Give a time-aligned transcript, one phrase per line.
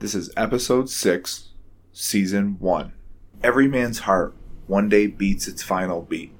[0.00, 1.48] This is episode 6,
[1.92, 2.92] season 1.
[3.42, 4.32] Every man's heart
[4.68, 6.30] one day beats its final beat.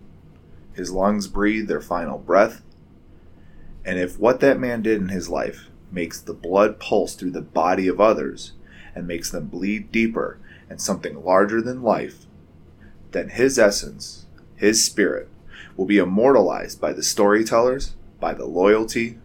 [0.75, 2.63] His lungs breathe their final breath.
[3.85, 7.43] And if what that man did in his life makes the blood pulse through the
[7.43, 8.53] body of others
[8.95, 10.39] and makes them bleed deeper
[10.71, 12.27] and something larger than life,
[13.11, 15.29] then his essence, his spirit,
[15.77, 19.19] will be immortalized by the storytellers, by the loyalty,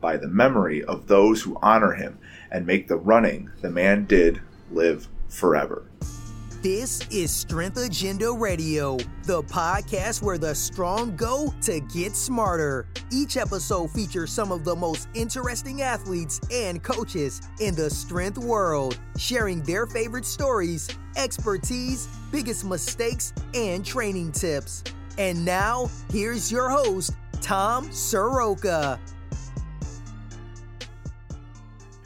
[0.00, 2.20] by the memory of those who honor him
[2.52, 4.40] and make the running the man did
[4.70, 5.84] live forever.
[6.62, 12.86] This is Strength Agenda Radio, the podcast where the strong go to get smarter.
[13.10, 18.96] Each episode features some of the most interesting athletes and coaches in the strength world,
[19.18, 24.84] sharing their favorite stories, expertise, biggest mistakes, and training tips.
[25.18, 29.00] And now, here's your host, Tom Sroka.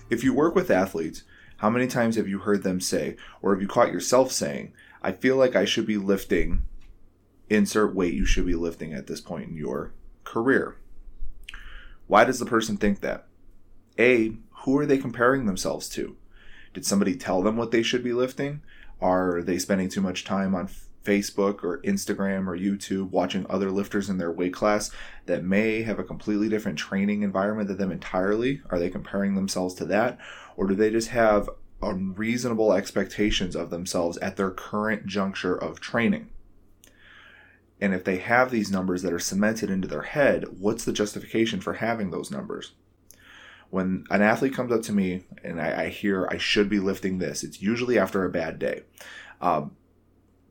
[0.09, 1.25] If you work with athletes,
[1.59, 5.13] how many times have you heard them say, or have you caught yourself saying, I
[5.13, 6.63] feel like I should be lifting,
[7.49, 9.93] insert weight you should be lifting at this point in your
[10.25, 10.77] career?
[12.07, 13.27] Why does the person think that?
[13.99, 16.17] A, who are they comparing themselves to?
[16.73, 18.63] Did somebody tell them what they should be lifting?
[19.01, 20.69] Are they spending too much time on
[21.07, 24.91] Facebook or Instagram or YouTube watching other lifters in their weight class
[25.27, 28.61] that may have a completely different training environment than them entirely?
[28.71, 30.19] Are they comparing themselves to that?
[30.57, 31.49] Or do they just have
[31.83, 36.29] unreasonable expectations of themselves at their current juncture of training?
[37.81, 41.61] And if they have these numbers that are cemented into their head, what's the justification
[41.61, 42.73] for having those numbers?
[43.69, 47.19] When an athlete comes up to me and I, I hear I should be lifting
[47.19, 48.83] this, it's usually after a bad day.
[49.41, 49.73] Um,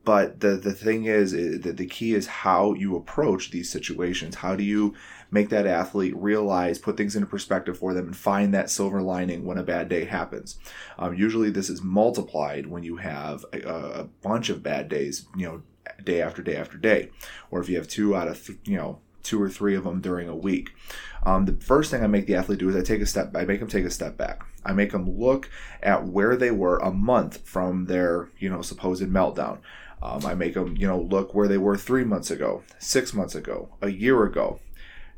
[0.06, 4.36] but the the thing is that the key is how you approach these situations.
[4.36, 4.94] How do you
[5.32, 9.44] make that athlete realize put things into perspective for them and find that silver lining
[9.44, 10.58] when a bad day happens?
[10.96, 15.44] Um, usually this is multiplied when you have a, a, bunch of bad days you
[15.44, 15.62] know
[16.04, 17.10] day after day after day.
[17.50, 20.00] Or if you have two out of th- you know two or three of them
[20.00, 20.70] during a week.
[21.24, 23.44] Um, the first thing i make the athlete do is i take a step i
[23.44, 24.44] make them take a step back.
[24.64, 25.50] I make them look
[25.82, 29.58] at where they were a month from their you know supposed meltdown
[30.06, 33.34] um, I make them, you know, look where they were three months ago, six months
[33.34, 34.60] ago, a year ago.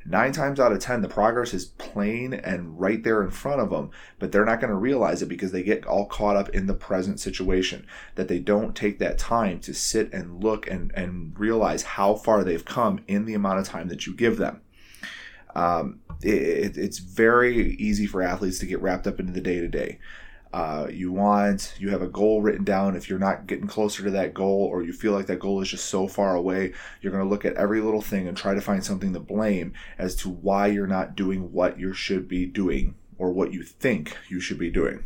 [0.07, 3.69] Nine times out of ten, the progress is plain and right there in front of
[3.69, 6.67] them, but they're not going to realize it because they get all caught up in
[6.67, 7.87] the present situation.
[8.15, 12.43] That they don't take that time to sit and look and, and realize how far
[12.43, 14.63] they've come in the amount of time that you give them.
[15.55, 19.69] Um, it, it's very easy for athletes to get wrapped up into the day to
[19.69, 19.99] day
[20.53, 22.97] uh, you want you have a goal written down.
[22.97, 25.69] If you're not getting closer to that goal or you feel like that goal is
[25.69, 28.61] just so far away you're going to look at every little thing and try to
[28.61, 32.95] find something to blame as to why you're not doing what you should be doing
[33.19, 35.05] or what you think you should be doing.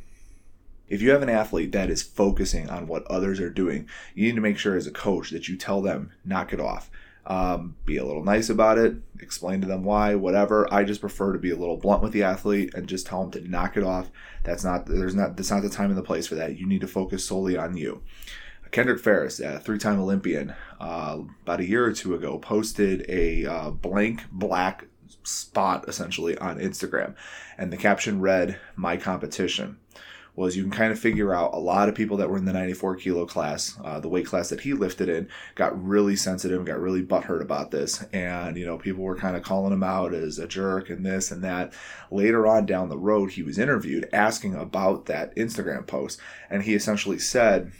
[0.88, 4.36] If you have an athlete that is focusing on what others are doing you need
[4.36, 6.90] to make sure as a coach that you tell them knock it off
[7.26, 10.72] um, be a little nice about it, explain to them why, whatever.
[10.72, 13.30] I just prefer to be a little blunt with the athlete and just tell them
[13.32, 14.10] to knock it off.
[14.42, 16.58] That's not there's not that's not the time and the place for that.
[16.58, 18.02] You need to focus solely on you.
[18.72, 23.70] Kendrick Farris, a three-time Olympian, uh, about a year or two ago, posted a uh,
[23.70, 24.86] blank black
[25.24, 27.14] spot essentially on Instagram,
[27.58, 29.78] and the caption read "My competition."
[30.34, 32.52] Was you can kind of figure out a lot of people that were in the
[32.52, 36.80] 94 kilo class, uh, the weight class that he lifted in, got really sensitive, got
[36.80, 38.02] really butthurt about this.
[38.12, 41.30] And, you know, people were kind of calling him out as a jerk and this
[41.30, 41.74] and that.
[42.10, 46.18] Later on down the road, he was interviewed asking about that Instagram post.
[46.48, 47.72] And he essentially said,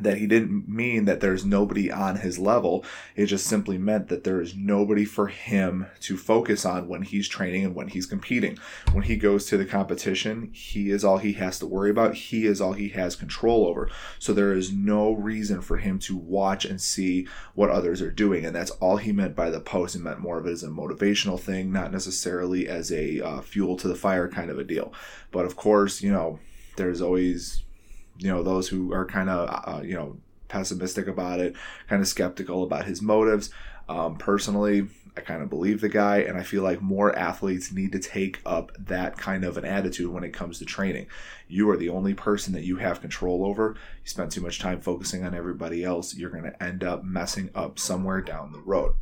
[0.00, 2.84] that he didn't mean that there's nobody on his level.
[3.14, 7.28] It just simply meant that there is nobody for him to focus on when he's
[7.28, 8.58] training and when he's competing.
[8.92, 12.14] When he goes to the competition, he is all he has to worry about.
[12.14, 13.88] He is all he has control over.
[14.18, 18.44] So there is no reason for him to watch and see what others are doing.
[18.44, 19.94] And that's all he meant by the post.
[19.94, 23.76] He meant more of it as a motivational thing, not necessarily as a uh, fuel
[23.76, 24.92] to the fire kind of a deal.
[25.30, 26.38] But of course, you know,
[26.76, 27.62] there's always
[28.18, 30.16] you know those who are kind of uh, you know
[30.48, 31.54] pessimistic about it,
[31.88, 33.50] kind of skeptical about his motives.
[33.88, 37.92] Um, personally, I kind of believe the guy, and I feel like more athletes need
[37.92, 41.06] to take up that kind of an attitude when it comes to training.
[41.48, 43.76] You are the only person that you have control over.
[44.02, 47.50] You spend too much time focusing on everybody else, you're going to end up messing
[47.54, 48.94] up somewhere down the road.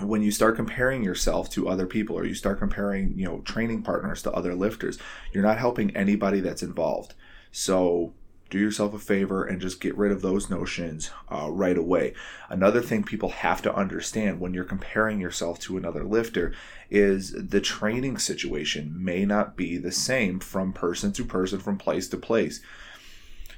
[0.00, 3.82] When you start comparing yourself to other people or you start comparing, you know, training
[3.82, 4.98] partners to other lifters,
[5.32, 7.14] you're not helping anybody that's involved.
[7.52, 8.12] So
[8.50, 12.14] do yourself a favor and just get rid of those notions uh, right away.
[12.48, 16.54] Another thing people have to understand when you're comparing yourself to another lifter
[16.90, 22.08] is the training situation may not be the same from person to person, from place
[22.08, 22.60] to place.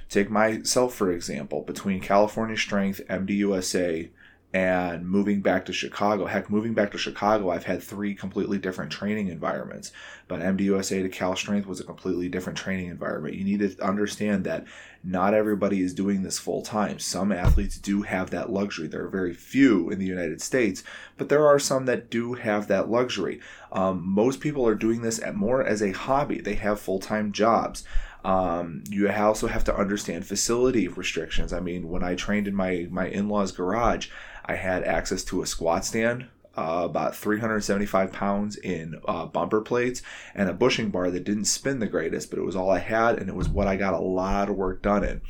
[0.09, 4.09] Take myself, for example, between California Strength, MDUSA,
[4.57, 6.25] and moving back to Chicago.
[6.25, 9.91] Heck, moving back to Chicago, I've had three completely different training environments.
[10.27, 13.35] But MDUSA to Cal Strength was a completely different training environment.
[13.35, 14.65] You need to understand that
[15.03, 16.97] not everybody is doing this full time.
[16.97, 18.87] Some athletes do have that luxury.
[18.87, 20.81] There are very few in the United States,
[21.17, 23.39] but there are some that do have that luxury.
[23.71, 26.41] Um, most people are doing this at more as a hobby.
[26.41, 27.83] They have full time jobs.
[28.25, 31.53] Um, you also have to understand facility restrictions.
[31.53, 34.09] I mean, when I trained in my my in law's garage,
[34.47, 36.27] I had access to a squat stand,
[36.57, 40.01] uh, about 375 pounds in uh, bumper plates,
[40.33, 43.19] and a bushing bar that didn't spin the greatest, but it was all I had,
[43.19, 45.21] and it was what I got a lot of work done in.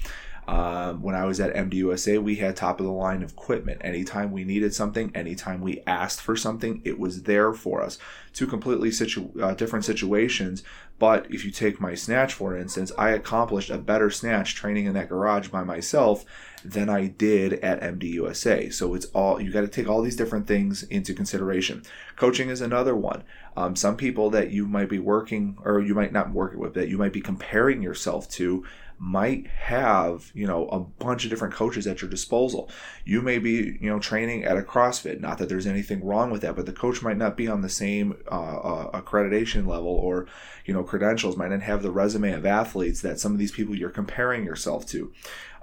[0.48, 3.82] Um, when I was at MDUSA, we had top of the line equipment.
[3.84, 7.98] Anytime we needed something, anytime we asked for something, it was there for us.
[8.32, 10.64] Two completely situ- uh, different situations.
[11.00, 14.94] But if you take my snatch, for instance, I accomplished a better snatch training in
[14.94, 16.24] that garage by myself
[16.64, 18.74] than I did at MDUSA.
[18.74, 21.84] So it's all, you got to take all these different things into consideration.
[22.16, 23.24] Coaching is another one.
[23.56, 26.90] Um, some people that you might be working, or you might not work with, that
[26.90, 28.64] you might be comparing yourself to
[29.00, 32.70] might have you know a bunch of different coaches at your disposal.
[33.06, 35.20] You may be you know training at a crossfit.
[35.20, 37.70] Not that there's anything wrong with that but the coach might not be on the
[37.70, 40.28] same uh, uh, accreditation level or
[40.66, 43.76] you know credentials might not have the resume of athletes that some of these people
[43.76, 45.12] you're comparing yourself to.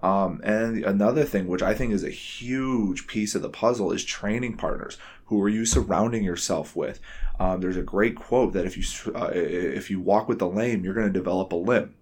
[0.03, 4.05] Um, and another thing which i think is a huge piece of the puzzle is
[4.05, 4.99] training partners.
[5.27, 7.01] Who are you surrounding yourself with?
[7.41, 10.85] Um, there's a great quote that if you uh, if you walk with the lame
[10.85, 11.95] you're going to develop a limb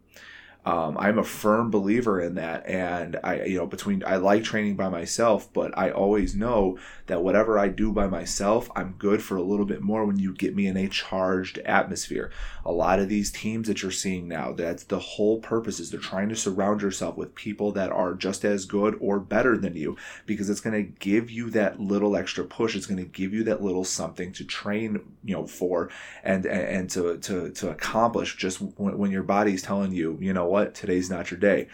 [0.64, 4.76] um, I'm a firm believer in that, and I, you know, between I like training
[4.76, 9.37] by myself, but I always know that whatever I do by myself, I'm good for
[9.37, 12.31] a little bit more when you get me in a charged atmosphere.
[12.64, 15.99] A lot of these teams that you're seeing now, that's the whole purpose is they're
[15.99, 19.97] trying to surround yourself with people that are just as good or better than you,
[20.26, 22.76] because it's going to give you that little extra push.
[22.76, 25.91] It's going to give you that little something to train, you know, for
[26.23, 30.51] and and to to to accomplish just when, when your body's telling you, you know
[30.52, 31.69] what, today's not your day.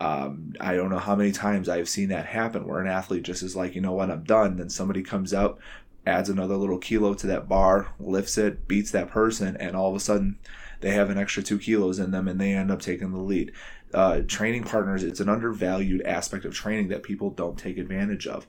[0.00, 3.42] Um, I don't know how many times I've seen that happen where an athlete just
[3.42, 4.56] is like, you know what, I'm done.
[4.56, 5.58] Then somebody comes up,
[6.06, 9.96] adds another little kilo to that bar, lifts it, beats that person, and all of
[9.96, 10.38] a sudden
[10.80, 13.52] they have an extra two kilos in them and they end up taking the lead.
[13.92, 18.46] Uh, training partners, it's an undervalued aspect of training that people don't take advantage of.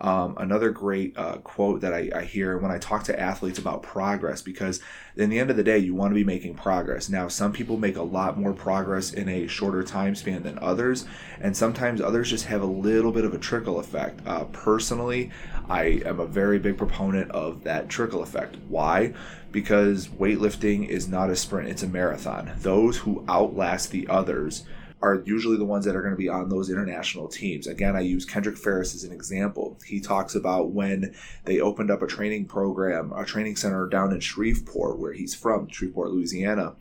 [0.00, 3.82] Um, another great uh, quote that I, I, hear when I talk to athletes about
[3.82, 4.80] progress, because
[5.16, 7.08] in the end of the day, you want to be making progress.
[7.08, 11.06] Now, some people make a lot more progress in a shorter time span than others,
[11.40, 14.20] and sometimes others just have a little bit of a trickle effect.
[14.26, 15.30] Uh, personally,
[15.68, 18.56] I am a very big proponent of that trickle effect.
[18.68, 19.14] Why?
[19.50, 22.52] Because weightlifting is not a sprint, it's a marathon.
[22.58, 24.64] Those who outlast the others
[25.02, 27.66] are usually the ones that are going to be on those international teams.
[27.66, 29.78] Again, I use Kendrick Farris as an example.
[29.84, 31.14] He talks about when
[31.44, 35.68] they opened up a training program, a training center down in Shreveport, where he's from,
[35.68, 36.74] Shreveport, Louisiana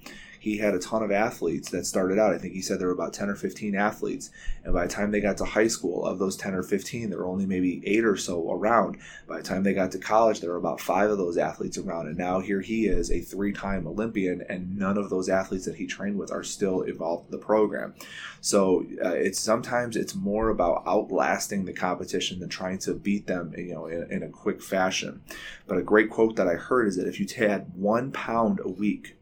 [0.46, 2.32] he had a ton of athletes that started out.
[2.32, 4.30] I think he said there were about 10 or 15 athletes.
[4.64, 7.18] And by the time they got to high school, of those 10 or 15, there
[7.18, 9.00] were only maybe eight or so around.
[9.28, 12.10] By the time they got to college, there were about five of those athletes around.
[12.10, 15.78] And now here he is, a three time Olympian, and none of those athletes that
[15.78, 17.96] he trained with are still involved in the program.
[18.40, 23.52] So uh, it's sometimes it's more about outlasting the competition than trying to beat them,
[23.58, 25.24] you know, in, in a quick fashion.
[25.66, 28.70] But a great quote that I heard is that if you had one pound a
[28.70, 29.16] week,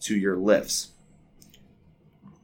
[0.00, 0.92] to your lifts.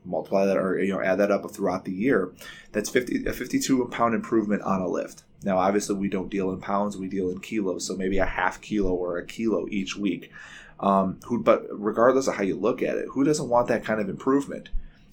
[0.04, 2.32] Multiply that or you know add that up throughout the year.
[2.72, 5.24] That's 50 a 52 pound improvement on a lift.
[5.42, 8.60] Now obviously we don't deal in pounds, we deal in kilos, so maybe a half
[8.60, 10.30] kilo or a kilo each week.
[10.78, 14.00] Um, who, but regardless of how you look at it, who doesn't want that kind
[14.00, 14.68] of improvement?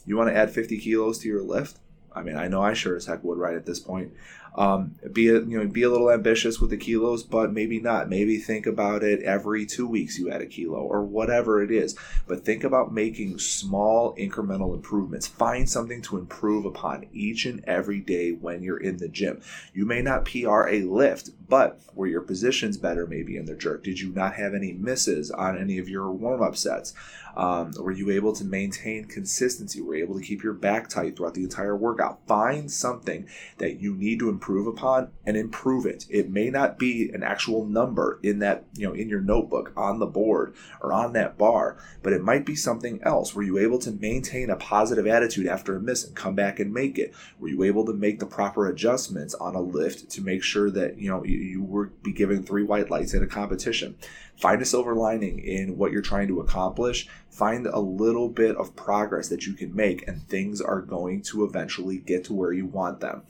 [0.06, 1.80] You want to add 50 kilos to your lift?
[2.16, 4.14] I mean, I know I sure as heck would right at this point.
[4.56, 8.10] Um, be a, you know be a little ambitious with the kilos, but maybe not.
[8.10, 11.96] Maybe think about it every two weeks you add a kilo or whatever it is.
[12.28, 15.28] But think about making small incremental improvements.
[15.28, 19.42] Find something to improve upon each and every day when you're in the gym.
[19.74, 23.84] You may not PR a lift, but were your positions better maybe in the jerk?
[23.84, 26.94] Did you not have any misses on any of your warm up sets?
[27.36, 29.82] Um, were you able to maintain consistency?
[29.82, 31.94] Were you able to keep your back tight throughout the entire workout?
[31.94, 32.28] workout.
[32.28, 36.06] Find something that you need to improve upon and improve it.
[36.10, 40.00] It may not be an actual number in that, you know, in your notebook, on
[40.00, 43.34] the board, or on that bar, but it might be something else.
[43.34, 46.74] Were you able to maintain a positive attitude after a miss and come back and
[46.74, 47.14] make it?
[47.40, 50.98] Were you able to make the proper adjustments on a lift to make sure that,
[50.98, 53.96] you know, you, you were be given three white lights at a competition?
[54.36, 57.08] Find a silver lining in what you're trying to accomplish.
[57.30, 61.44] Find a little bit of progress that you can make, and things are going to
[61.44, 63.24] eventually get to where you want them.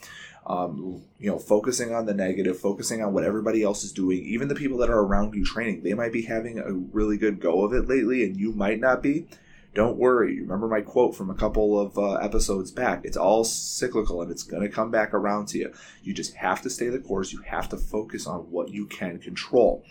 [0.46, 4.50] Um, you know, focusing on the negative, focusing on what everybody else is doing, even
[4.50, 7.64] the people that are around you training, they might be having a really good go
[7.64, 9.28] of it lately, and you might not be.
[9.74, 10.40] Don't worry.
[10.40, 13.02] Remember my quote from a couple of uh, episodes back.
[13.04, 15.74] It's all cyclical and it's going to come back around to you.
[16.04, 17.34] You just have to stay the course.
[17.34, 19.84] You have to focus on what you can control.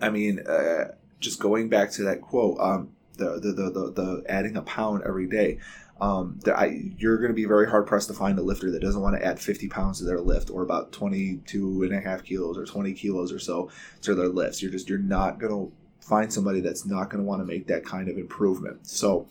[0.00, 4.24] I mean, uh, just going back to that quote, um, the, the, the, the, the
[4.28, 5.60] adding a pound every day.
[6.04, 9.00] Um, I, you're going to be very hard pressed to find a lifter that doesn't
[9.00, 12.58] want to add 50 pounds to their lift or about 22 and a half kilos
[12.58, 13.70] or 20 kilos or so
[14.02, 14.60] to their lifts.
[14.60, 15.72] You're just, you're not going to
[16.06, 18.86] find somebody that's not going to want to make that kind of improvement.
[18.86, 19.28] So,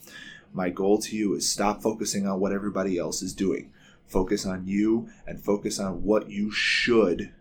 [0.52, 3.72] my goal to you is stop focusing on what everybody else is doing.
[4.08, 7.32] Focus on you and focus on what you should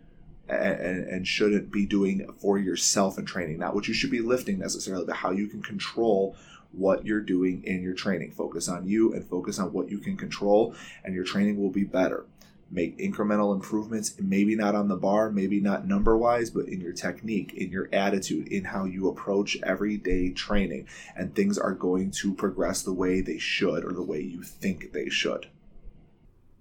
[0.49, 3.59] and, and shouldn't be doing for yourself in training.
[3.59, 6.37] Not what you should be lifting necessarily, but how you can control
[6.73, 8.33] what you're doing in your training.
[8.33, 10.75] Focus on you and focus on what you can control,
[11.05, 12.25] and your training will be better.
[12.71, 16.95] Make incremental improvements, maybe not on the bar, maybe not number wise, but in your
[16.95, 20.89] technique, in your attitude, in how you approach everyday training.
[21.15, 24.93] And things are going to progress the way they should or the way you think
[24.93, 25.49] they should.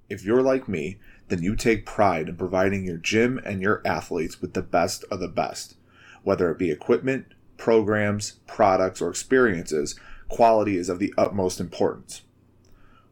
[0.09, 0.97] If you're like me,
[1.29, 5.21] then you take pride in providing your gym and your athletes with the best of
[5.21, 5.75] the best.
[6.23, 7.27] Whether it be equipment,
[7.61, 9.93] programs, products, or experiences,
[10.29, 12.23] quality is of the utmost importance.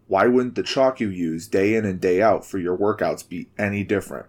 [0.08, 3.50] Why wouldn't the chalk you use day in and day out for your workouts be
[3.60, 4.26] any different?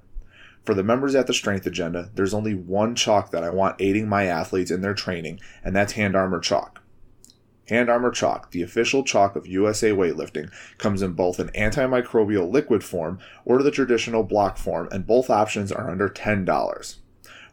[0.63, 4.11] For the members at the Strength Agenda, there's only one chalk that I want aiding
[4.11, 6.83] my athletes in their training, and that's Hand Armor Chalk.
[7.71, 12.85] Hand Armor Chalk, the official chalk of USA Weightlifting, comes in both an antimicrobial liquid
[12.85, 16.97] form or the traditional block form, and both options are under $10.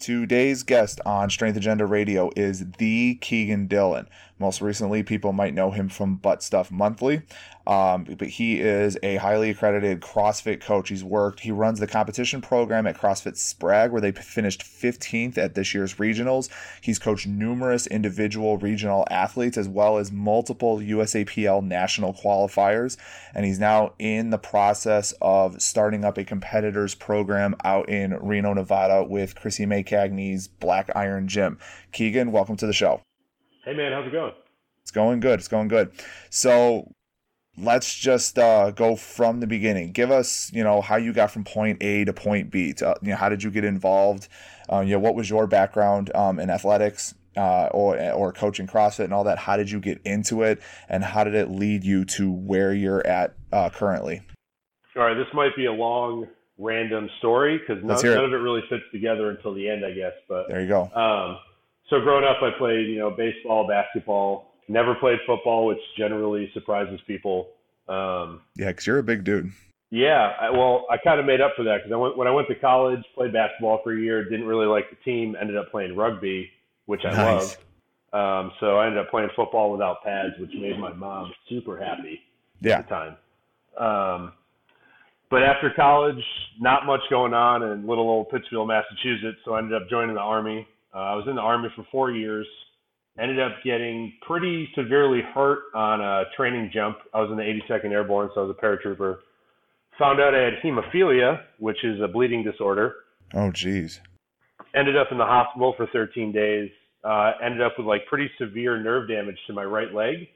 [0.00, 4.08] Today's guest on Strength Agenda Radio is the Keegan Dillon.
[4.40, 7.22] Most recently, people might know him from Butt Stuff Monthly,
[7.68, 10.88] um, but he is a highly accredited CrossFit coach.
[10.88, 15.54] He's worked, he runs the competition program at CrossFit Sprague, where they finished 15th at
[15.54, 16.48] this year's regionals.
[16.80, 22.96] He's coached numerous individual regional athletes as well as multiple USAPL national qualifiers,
[23.34, 28.52] and he's now in the process of starting up a competitors program out in Reno,
[28.52, 31.56] Nevada with Chrissy May Cagney's Black Iron Gym.
[31.92, 33.00] Keegan, welcome to the show.
[33.64, 34.34] Hey man, how's it going?
[34.82, 35.38] It's going good.
[35.38, 35.90] It's going good.
[36.28, 36.92] So
[37.56, 39.92] let's just uh, go from the beginning.
[39.92, 42.74] Give us, you know, how you got from point A to point B.
[42.74, 44.28] To, you know, how did you get involved?
[44.70, 49.04] Uh, you know, what was your background um, in athletics uh, or or coaching CrossFit
[49.04, 49.38] and all that?
[49.38, 53.06] How did you get into it, and how did it lead you to where you're
[53.06, 54.20] at uh, currently?
[54.94, 56.26] All right, this might be a long,
[56.58, 60.12] random story because none, none, of it really fits together until the end, I guess.
[60.28, 60.82] But there you go.
[60.94, 61.38] Um,
[61.90, 64.52] so growing up, I played, you know, baseball, basketball.
[64.68, 67.48] Never played football, which generally surprises people.
[67.88, 69.52] Um, yeah, because you're a big dude.
[69.90, 72.30] Yeah, I, well, I kind of made up for that because I went when I
[72.30, 75.70] went to college, played basketball for a year, didn't really like the team, ended up
[75.70, 76.50] playing rugby,
[76.86, 77.16] which I nice.
[77.16, 77.58] loved.
[78.14, 82.20] Um, so I ended up playing football without pads, which made my mom super happy
[82.60, 82.78] yeah.
[82.78, 83.16] at the time.
[83.78, 84.32] Um,
[85.30, 86.22] but after college,
[86.60, 90.20] not much going on in little old Pittsfield, Massachusetts, so I ended up joining the
[90.20, 90.66] army.
[90.94, 92.46] Uh, I was in the Army for four years.
[93.18, 96.98] Ended up getting pretty severely hurt on a training jump.
[97.12, 99.18] I was in the 82nd Airborne, so I was a paratrooper.
[99.98, 102.94] Found out I had hemophilia, which is a bleeding disorder.
[103.32, 104.00] Oh, geez.
[104.74, 106.70] Ended up in the hospital for 13 days.
[107.04, 110.28] Uh, ended up with like pretty severe nerve damage to my right leg.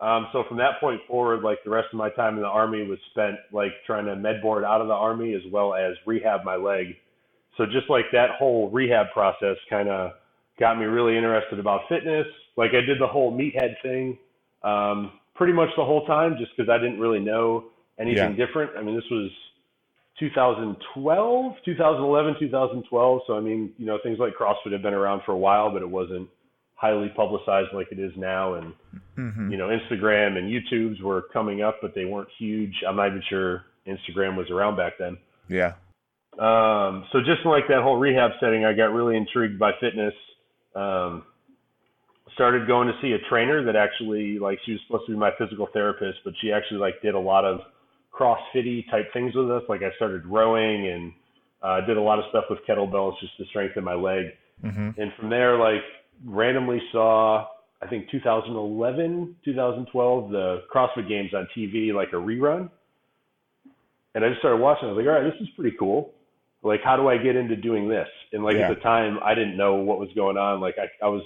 [0.00, 2.86] Um, so from that point forward, like the rest of my time in the army
[2.86, 6.44] was spent like trying to med board out of the army as well as rehab
[6.44, 6.96] my leg
[7.56, 10.12] so just like that whole rehab process kind of
[10.58, 12.26] got me really interested about fitness.
[12.56, 14.18] Like I did the whole meathead thing
[14.62, 17.64] um, pretty much the whole time just because I didn't really know
[17.98, 18.46] anything yeah.
[18.46, 18.72] different.
[18.76, 19.30] I mean, this was
[20.18, 23.20] 2012, 2011, 2012.
[23.26, 25.82] So I mean, you know, things like CrossFit have been around for a while, but
[25.82, 26.28] it wasn't
[26.74, 28.54] highly publicized like it is now.
[28.54, 28.74] And
[29.18, 29.52] Mm-hmm.
[29.52, 32.74] You know, Instagram and YouTube's were coming up, but they weren't huge.
[32.86, 35.18] I'm not even sure Instagram was around back then.
[35.48, 35.74] Yeah.
[36.38, 40.14] Um, so just like that whole rehab setting, I got really intrigued by fitness.
[40.74, 41.24] Um,
[42.34, 45.30] started going to see a trainer that actually like she was supposed to be my
[45.38, 47.60] physical therapist, but she actually like did a lot of
[48.18, 49.62] CrossFitty type things with us.
[49.68, 51.12] Like I started rowing and
[51.62, 54.26] uh, did a lot of stuff with kettlebells just to strengthen my leg.
[54.64, 55.00] Mm-hmm.
[55.00, 55.82] And from there, like
[56.24, 57.46] randomly saw
[57.82, 62.70] I think 2011, 2012 the CrossFit Games on TV, like a rerun.
[64.14, 64.88] And I just started watching.
[64.88, 66.14] I was like, all right, this is pretty cool
[66.62, 68.08] like how do I get into doing this?
[68.32, 68.68] And like yeah.
[68.70, 70.60] at the time, I didn't know what was going on.
[70.60, 71.22] Like I, I was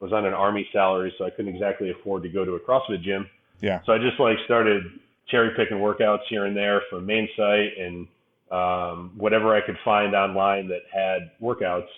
[0.00, 3.02] was on an army salary, so I couldn't exactly afford to go to a CrossFit
[3.02, 3.28] gym.
[3.60, 3.80] Yeah.
[3.84, 4.84] So I just like started
[5.28, 8.06] cherry picking workouts here and there from main site and
[8.50, 11.88] um, whatever I could find online that had workouts.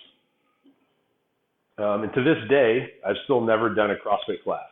[1.77, 4.65] Um, and to this day, I've still never done a CrossFit class.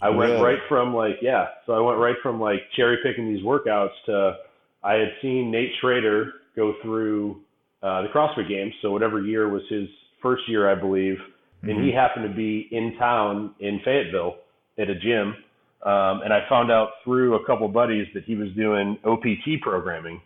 [0.00, 0.42] I went really?
[0.42, 4.36] right from like yeah, so I went right from like cherry picking these workouts to
[4.82, 7.40] I had seen Nate Schrader go through
[7.82, 8.74] uh, the CrossFit Games.
[8.82, 9.88] So whatever year was his
[10.20, 11.70] first year, I believe, mm-hmm.
[11.70, 11.96] and he mm-hmm.
[11.96, 14.36] happened to be in town in Fayetteville
[14.78, 15.34] at a gym.
[15.86, 20.20] Um, and I found out through a couple buddies that he was doing OPT programming.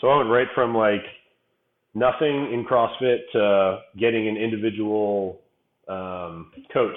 [0.00, 1.02] So I went right from like
[1.94, 5.40] nothing in CrossFit to getting an individual
[5.88, 6.96] um, coach.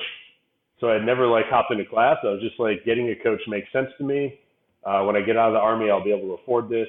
[0.79, 2.17] So I had never like hopped into class.
[2.23, 4.39] I was just like getting a coach makes sense to me.
[4.85, 6.87] Uh, when I get out of the army, I'll be able to afford this.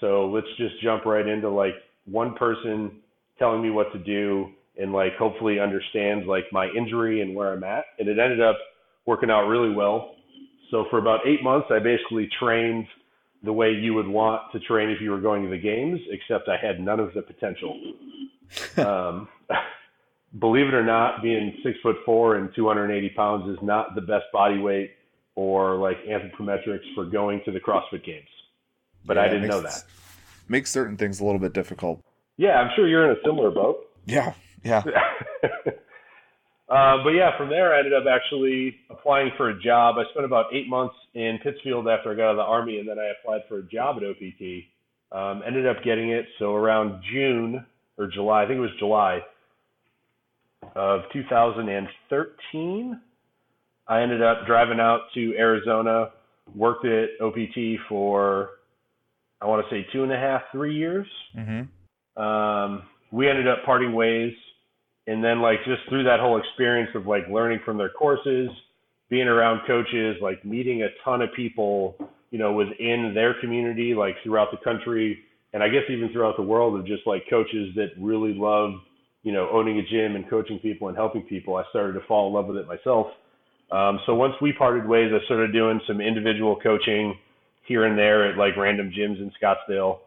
[0.00, 1.74] So let's just jump right into like
[2.06, 2.92] one person
[3.38, 7.64] telling me what to do and like hopefully understands like my injury and where I'm
[7.64, 7.84] at.
[7.98, 8.56] And it ended up
[9.06, 10.16] working out really well.
[10.70, 12.86] So for about eight months, I basically trained
[13.42, 16.48] the way you would want to train if you were going to the games, except
[16.48, 17.80] I had none of the potential.
[18.76, 19.28] um,
[20.38, 24.24] believe it or not, being six foot four and 280 pounds is not the best
[24.32, 24.92] body weight
[25.34, 28.28] or like anthropometrics for going to the CrossFit Games
[29.04, 29.84] but yeah, I didn't makes, know that.
[30.48, 32.02] Makes certain things a little bit difficult.
[32.36, 33.86] Yeah, I'm sure you're in a similar boat.
[34.06, 34.82] Yeah, yeah.
[36.68, 39.96] uh, but yeah, from there I ended up actually applying for a job.
[39.98, 42.88] I spent about eight months in Pittsfield after I got out of the army, and
[42.88, 44.64] then I applied for a job at OPT.
[45.12, 46.26] Um, ended up getting it.
[46.38, 47.66] So around June
[47.98, 49.20] or July, I think it was July
[50.74, 53.00] of 2013,
[53.88, 56.10] I ended up driving out to Arizona,
[56.54, 58.50] worked at OPT for
[59.40, 61.06] I want to say two and a half, three years.
[61.36, 62.22] Mm-hmm.
[62.22, 64.32] Um, we ended up parting ways,
[65.06, 68.50] and then like just through that whole experience of like learning from their courses,
[69.08, 71.96] being around coaches, like meeting a ton of people,
[72.30, 75.18] you know, within their community, like throughout the country,
[75.52, 78.72] and I guess even throughout the world of just like coaches that really love,
[79.22, 81.56] you know, owning a gym and coaching people and helping people.
[81.56, 83.08] I started to fall in love with it myself.
[83.72, 87.16] Um, so once we parted ways, I started doing some individual coaching
[87.64, 89.98] here and there at like random gyms in Scottsdale.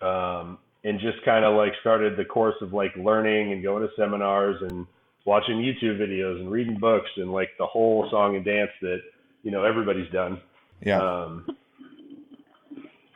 [0.00, 3.88] Um, and just kind of like started the course of like learning and going to
[3.96, 4.86] seminars and
[5.24, 8.98] watching YouTube videos and reading books and like the whole song and dance that,
[9.44, 10.40] you know, everybody's done.
[10.84, 11.00] Yeah.
[11.00, 11.46] Um,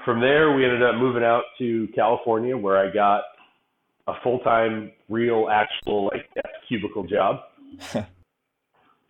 [0.04, 3.22] from there, we ended up moving out to California where I got
[4.06, 6.30] a full time, real, actual, like,
[6.68, 7.40] cubicle job.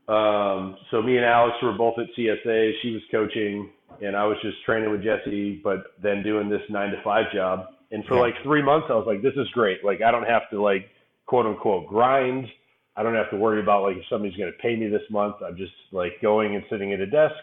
[0.08, 2.72] um, so me and Alex were both at CSA.
[2.82, 3.70] She was coaching
[4.02, 7.66] and I was just training with Jesse, but then doing this nine to five job.
[7.90, 8.20] And for yeah.
[8.20, 9.84] like three months, I was like, this is great.
[9.84, 10.88] Like, I don't have to like
[11.26, 12.46] quote unquote grind.
[12.96, 15.36] I don't have to worry about like if somebody's going to pay me this month.
[15.44, 17.34] I'm just like going and sitting at a desk,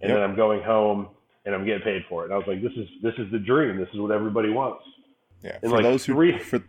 [0.00, 0.18] and yep.
[0.18, 1.08] then I'm going home
[1.44, 2.26] and I'm getting paid for it.
[2.26, 3.76] And I was like, this is this is the dream.
[3.78, 4.84] This is what everybody wants.
[5.42, 5.58] Yeah.
[5.62, 6.38] And for like those who three...
[6.38, 6.62] for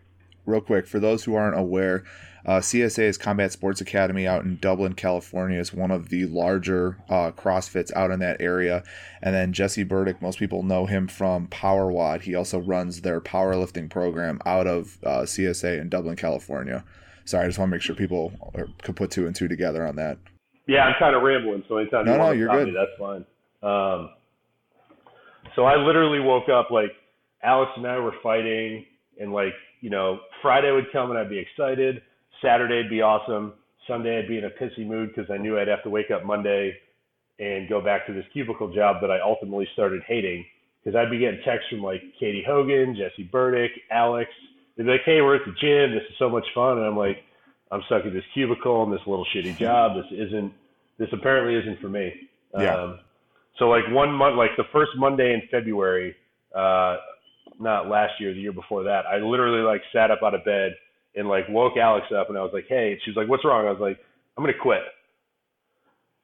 [0.46, 2.04] real quick for those who aren't aware,
[2.46, 7.32] uh, CSA's Combat Sports Academy out in Dublin, California, is one of the larger uh,
[7.32, 8.84] CrossFits out in that area.
[9.22, 12.22] And then Jesse Burdick, most people know him from Power WOD.
[12.22, 16.84] He also runs their powerlifting program out of uh, CSA in Dublin, California.
[17.26, 18.34] Sorry, I just want to make sure people
[18.82, 20.18] could put two and two together on that.
[20.68, 22.68] Yeah, I'm kind of rambling, so anytime no, you no, want to you're good.
[22.68, 23.26] Me, that's fine.
[23.62, 24.10] Um,
[25.56, 26.92] so I literally woke up like
[27.44, 28.86] Alex and I were fighting,
[29.20, 32.02] and like you know Friday would come and I'd be excited.
[32.42, 33.54] Saturday'd be awesome.
[33.88, 36.24] Sunday I'd be in a pissy mood because I knew I'd have to wake up
[36.24, 36.78] Monday
[37.40, 40.46] and go back to this cubicle job that I ultimately started hating
[40.84, 44.30] because I'd be getting texts from like Katie Hogan, Jesse Burdick, Alex.
[44.78, 45.92] They'd be like, "Hey, we're at the gym.
[45.92, 47.24] This is so much fun," and I'm like,
[47.72, 49.96] "I'm stuck in this cubicle and this little shitty job.
[49.96, 50.54] This isn't.
[50.98, 52.14] This apparently isn't for me."
[52.58, 52.76] Yeah.
[52.76, 53.00] Um,
[53.58, 56.16] so like one month, like the first Monday in February,
[56.56, 56.98] uh,
[57.60, 60.74] not last year, the year before that, I literally like sat up out of bed
[61.16, 63.68] and like woke Alex up and I was like, hey, she was like, what's wrong?
[63.68, 64.00] I was like,
[64.38, 64.82] I'm gonna quit.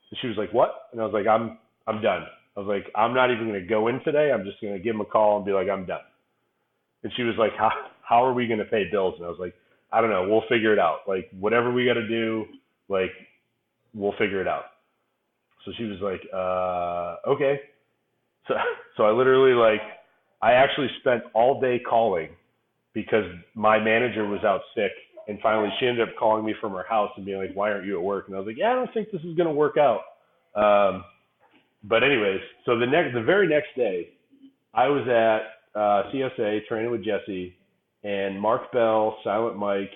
[0.09, 2.25] And she was like, "What?" And I was like, "I'm I'm done."
[2.55, 4.31] I was like, "I'm not even to go in today.
[4.31, 6.01] I'm just to give him a call and be like, I'm done."
[7.03, 9.53] And she was like, "How how are we to pay bills?" And I was like,
[9.91, 10.27] "I don't know.
[10.27, 10.99] We'll figure it out.
[11.07, 12.45] Like whatever we got to do,
[12.87, 13.11] like
[13.93, 14.65] we'll figure it out."
[15.65, 17.59] So she was like, uh, "Okay."
[18.47, 18.53] So
[18.97, 19.81] so I literally like
[20.41, 22.29] I actually spent all day calling
[22.93, 24.91] because my manager was out sick
[25.27, 27.85] and finally she ended up calling me from her house and being like, "Why aren't
[27.85, 29.53] you at work?" And I was like, "Yeah, I don't think this is going to
[29.53, 30.01] work out."
[30.55, 31.03] Um,
[31.83, 34.09] but anyways, so the next, the very next day,
[34.73, 37.55] I was at uh, CSA training with Jesse
[38.03, 39.91] and Mark Bell, Silent Mike,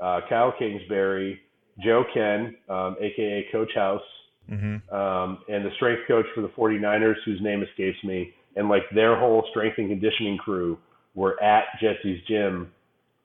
[0.00, 1.40] uh, Kyle Kingsbury,
[1.82, 4.02] Joe Kenn, um, aka Coach House,
[4.50, 4.94] mm-hmm.
[4.94, 9.18] um, and the strength coach for the 49ers, whose name escapes me, and like their
[9.18, 10.78] whole strength and conditioning crew
[11.14, 12.72] were at Jesse's gym,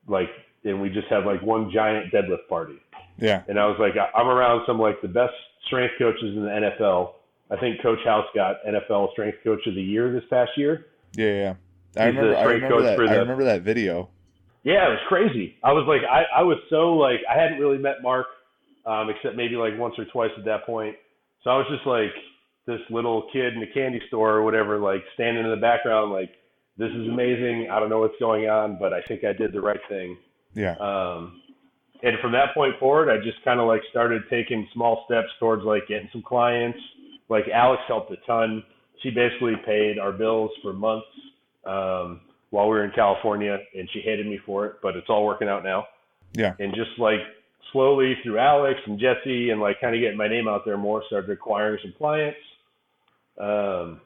[0.07, 0.29] like,
[0.63, 2.79] and we just had like one giant deadlift party.
[3.17, 3.43] Yeah.
[3.47, 5.33] And I was like, I'm around some like the best
[5.67, 7.13] strength coaches in the NFL.
[7.51, 10.85] I think Coach House got NFL Strength Coach of the Year this past year.
[11.15, 11.53] Yeah, yeah.
[11.97, 12.35] I remember.
[12.35, 12.97] I remember that.
[12.97, 14.09] The, I remember that video.
[14.63, 15.55] Yeah, it was crazy.
[15.63, 18.27] I was like, I, I was so like, I hadn't really met Mark,
[18.85, 20.95] um, except maybe like once or twice at that point.
[21.43, 22.11] So I was just like
[22.69, 26.29] this little kid in a candy store or whatever, like standing in the background, like,
[26.77, 27.67] this is amazing.
[27.69, 30.17] I don't know what's going on, but I think I did the right thing.
[30.53, 30.75] Yeah.
[30.79, 31.41] Um,
[32.03, 35.63] and from that point forward, I just kind of like started taking small steps towards
[35.65, 36.79] like getting some clients.
[37.27, 38.63] Like Alex helped a ton.
[39.01, 41.07] She basically paid our bills for months
[41.65, 45.25] um, while we were in California, and she hated me for it, but it's all
[45.25, 45.85] working out now.
[46.33, 46.53] Yeah.
[46.59, 47.19] And just like
[47.73, 51.03] slowly through Alex and Jesse and like kind of getting my name out there more,
[51.07, 52.37] started acquiring some clients.
[53.39, 54.01] Um,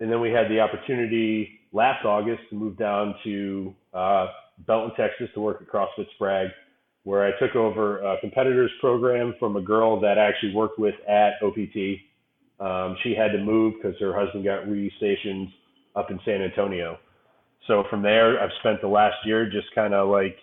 [0.00, 4.26] and then we had the opportunity last August to move down to uh,
[4.66, 6.50] Belton, Texas to work at CrossFit Sprague,
[7.04, 10.94] where I took over a competitors program from a girl that I actually worked with
[11.08, 12.00] at OPT.
[12.58, 15.52] Um, she had to move because her husband got restationed
[15.94, 16.98] up in San Antonio.
[17.66, 20.36] So from there, I've spent the last year just kind of like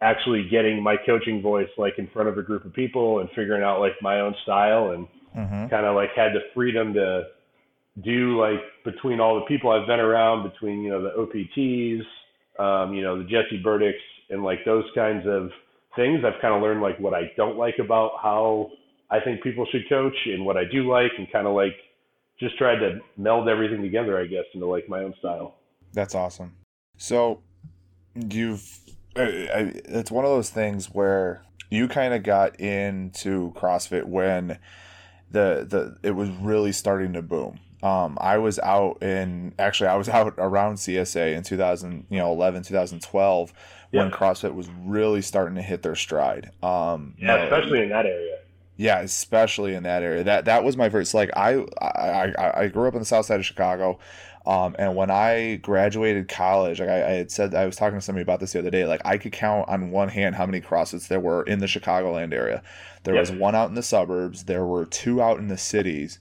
[0.00, 3.62] actually getting my coaching voice like in front of a group of people and figuring
[3.62, 5.68] out like my own style and mm-hmm.
[5.68, 7.24] kind of like had the freedom to
[8.02, 12.00] do like between all the people I've been around, between you know the OPTs,
[12.58, 13.94] um, you know the Jesse Burdicks,
[14.30, 15.50] and like those kinds of
[15.96, 16.24] things.
[16.24, 18.70] I've kind of learned like what I don't like about how
[19.10, 21.76] I think people should coach and what I do like, and kind of like
[22.40, 25.54] just tried to meld everything together, I guess, into like my own style.
[25.92, 26.56] That's awesome.
[26.96, 27.42] So
[28.14, 28.80] you've
[29.16, 34.58] it's one of those things where you kind of got into CrossFit when
[35.30, 37.60] the the it was really starting to boom.
[37.84, 42.32] Um, I was out in actually I was out around CSA in 2000, you know,
[42.32, 43.52] 11, 2012
[43.92, 44.02] yeah.
[44.02, 46.50] when CrossFit was really starting to hit their stride.
[46.62, 48.38] Um, yeah, especially in that area.
[48.76, 50.24] Yeah, especially in that area.
[50.24, 51.12] That that was my first.
[51.14, 53.98] Like I I I grew up on the south side of Chicago.
[54.46, 58.04] Um, and when I graduated college, like I, I, had said, I was talking to
[58.04, 58.84] somebody about this the other day.
[58.84, 62.34] Like I could count on one hand how many CrossFits there were in the Chicagoland
[62.34, 62.62] area.
[63.04, 64.44] There was one out in the suburbs.
[64.44, 66.18] There were two out in the cities,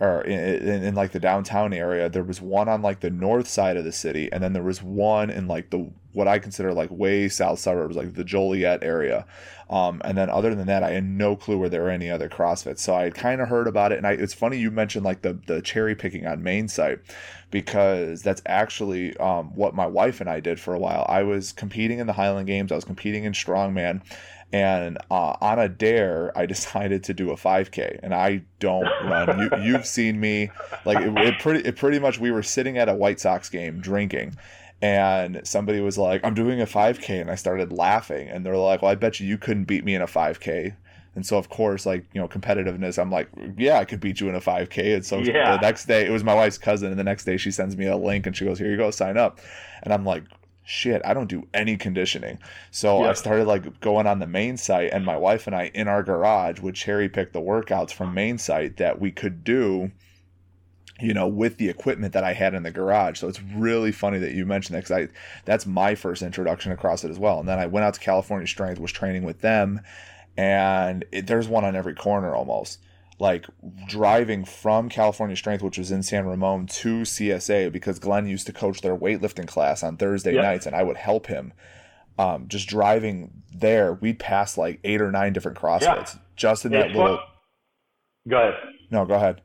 [0.00, 3.48] or in, in, in, like the downtown area there was one on like the north
[3.48, 6.72] side of the city and then there was one in like the what i consider
[6.72, 9.26] like way south suburbs like the joliet area.
[9.70, 12.28] Um, and then other than that i had no clue where there were any other
[12.28, 15.04] crossfit so i had kind of heard about it and I, it's funny you mentioned
[15.04, 17.00] like the the cherry picking on main site
[17.50, 21.06] because that's actually um, what my wife and i did for a while.
[21.08, 24.00] I was competing in the highland games i was competing in strongman
[24.52, 29.38] and uh, on a dare i decided to do a 5k and i don't run.
[29.38, 30.50] You, you've seen me
[30.84, 33.80] like it, it, pretty it pretty much we were sitting at a white sox game
[33.80, 34.36] drinking
[34.80, 38.82] and somebody was like i'm doing a 5k and i started laughing and they're like
[38.82, 40.74] well i bet you you couldn't beat me in a 5k
[41.14, 44.28] and so of course like you know competitiveness i'm like yeah i could beat you
[44.28, 45.56] in a 5k and so yeah.
[45.56, 47.86] the next day it was my wife's cousin and the next day she sends me
[47.86, 49.40] a link and she goes here you go sign up.
[49.82, 50.22] And i'm like
[50.68, 52.38] shit, I don't do any conditioning.
[52.70, 53.10] So yeah.
[53.10, 56.02] I started like going on the main site, and my wife and I in our
[56.02, 59.90] garage would cherry pick the workouts from main site that we could do.
[61.00, 64.18] You know, with the equipment that I had in the garage, so it's really funny
[64.18, 65.08] that you mentioned that because I
[65.44, 67.38] that's my first introduction across it as well.
[67.38, 69.80] And then I went out to California Strength, was training with them,
[70.36, 72.80] and it, there's one on every corner almost
[73.18, 73.46] like
[73.86, 78.52] driving from California Strength, which was in San Ramon, to CSA because Glenn used to
[78.52, 80.42] coach their weightlifting class on Thursday yep.
[80.42, 81.52] nights, and I would help him.
[82.18, 86.20] Um, just driving there, we'd pass like eight or nine different CrossFits yeah.
[86.36, 87.20] just in that little.
[88.28, 88.54] Go ahead.
[88.90, 89.40] No, go ahead.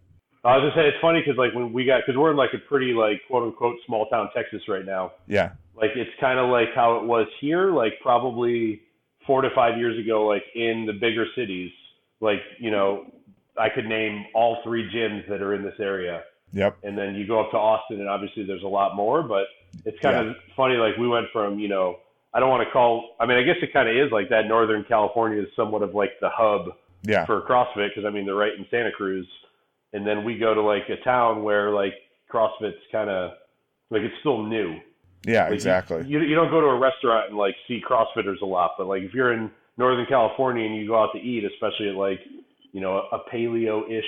[0.46, 2.54] I was gonna say it's funny because like when we got because we're in like
[2.54, 5.14] a pretty like quote unquote small town Texas right now.
[5.28, 5.52] Yeah.
[5.76, 8.82] Like it's kind of like how it was here, like probably
[9.26, 11.72] four to five years ago, like in the bigger cities.
[12.20, 13.06] Like you know,
[13.58, 16.24] I could name all three gyms that are in this area.
[16.54, 16.78] Yep.
[16.84, 19.46] And then you go up to Austin, and obviously there's a lot more, but
[19.86, 20.32] it's kind Yeah.
[20.32, 20.76] of funny.
[20.76, 21.98] Like we went from, you know,
[22.34, 23.16] I don't want to call.
[23.20, 24.48] I mean, I guess it kind of is like that.
[24.48, 26.70] Northern California is somewhat of like the hub
[27.04, 27.26] Yeah.
[27.26, 29.28] for CrossFit because I mean they're right in Santa Cruz,
[29.94, 31.94] and then we go to like a town where like
[32.32, 33.32] CrossFit's kind of
[33.90, 34.80] like it's still new.
[35.26, 36.04] Yeah, Like, exactly.
[36.06, 39.04] You, you don't go to a restaurant and like see CrossFitters a lot, but like
[39.04, 42.20] if you're in Northern California and you go out to eat, especially at like
[42.74, 44.06] you know a paleo-ish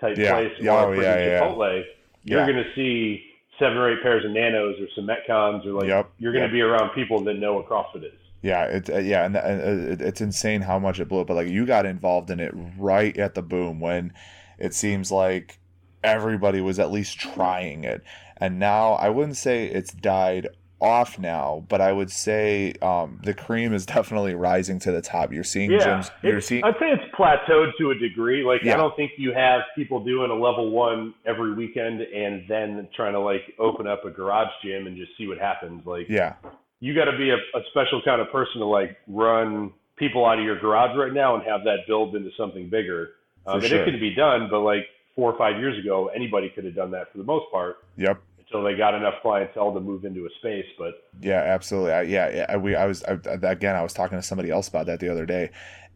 [0.00, 0.32] type Yeah.
[0.34, 1.40] place or oh, a yeah.
[1.40, 1.82] Chipotle,
[2.24, 2.46] you're Yeah.
[2.46, 3.24] gonna see
[3.58, 6.52] seven or eight pairs of nanos or some metcons or like Yep, you're gonna yep.
[6.52, 8.12] be around people that know what CrossFit is.
[8.42, 9.60] Yeah, it's uh, yeah, and, and
[9.92, 11.26] it, it's insane how much it blew up.
[11.26, 14.12] But like you got involved in it right at the boom when
[14.58, 15.58] it seems like
[16.04, 18.02] everybody was at least trying it,
[18.36, 20.48] and now I wouldn't say it's died
[20.80, 25.32] off now, but I would say um, the cream is definitely rising to the top.
[25.32, 26.10] You're seeing Yeah, gyms.
[26.22, 28.44] You're seeing I'd say it's plateaued to a degree.
[28.44, 28.74] Like Yeah.
[28.74, 33.12] I don't think you have people doing a level one every weekend and then trying
[33.14, 35.84] to like open up a garage gym and just see what happens.
[35.84, 36.34] Like yeah,
[36.80, 40.38] you got to be a, a special kind of person to like run people out
[40.38, 43.10] of your garage right now and have that build into something bigger.
[43.46, 43.82] Um, and sure.
[43.82, 46.92] it could be done, but like four or five years ago, anybody could have done
[46.92, 48.22] that for the most part yep.
[48.50, 50.66] Until they got enough clientele to move into a space.
[50.78, 51.92] But Yeah, absolutely.
[51.92, 52.74] I, yeah, yeah, I, we.
[52.74, 53.76] I was I, again.
[53.76, 55.50] I was talking to somebody else about that the other day.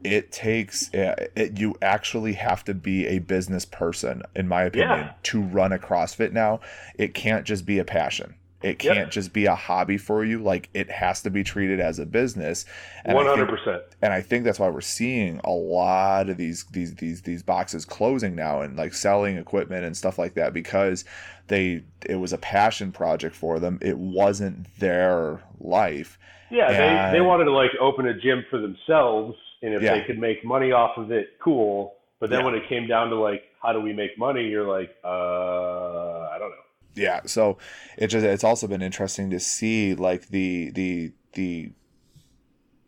[0.04, 1.58] It takes it.
[1.58, 5.12] You actually have to be a business person, in my opinion, Yeah.
[5.24, 6.60] to run a CrossFit now.
[6.96, 8.34] It can't just be a passion.
[8.62, 10.38] It can't just be a hobby for you.
[10.42, 12.64] Like it has to be treated as a business.
[13.04, 13.82] Think- hundred percent.
[14.00, 17.84] and I think that's why we're seeing a lot of these these these these boxes
[17.84, 21.04] closing now and like selling equipment and stuff like that because
[21.48, 23.78] they it was a passion project for them.
[23.82, 26.18] It wasn't their life.
[26.50, 29.94] Yeah, And- they, they wanted to like open a gym for themselves, and if Yeah.
[29.94, 31.94] they could make money off of it, cool.
[32.20, 32.44] But then Yeah.
[32.46, 34.44] when it came down to like, how do we make money?
[34.48, 36.01] You're like, uh, I don't know.
[36.94, 37.58] Yeah, so
[37.96, 41.72] it just it's also been interesting to see like the the the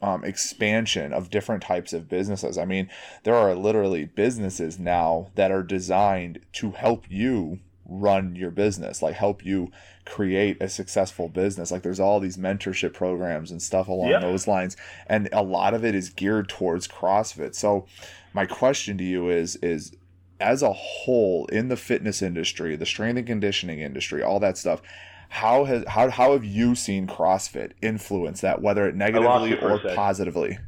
[0.03, 2.59] um, expansion of different types of businesses.
[2.59, 2.91] I mean,
[3.23, 9.15] there are literally businesses now that are designed to help you run your business, like
[9.15, 9.71] help you
[10.05, 11.71] create a successful business.
[11.71, 14.21] Like there's all these mentorship programs and stuff along Yeah.
[14.21, 17.55] those lines, and a lot of it is geared towards CrossFit.
[17.55, 17.87] So,
[18.35, 19.97] my question to you is is
[20.41, 24.83] as a whole in the fitness industry, the strength and conditioning industry, all that stuff,
[25.29, 29.71] how has how how have you seen CrossFit influence that, whether it negatively you for
[29.71, 30.59] a or positively?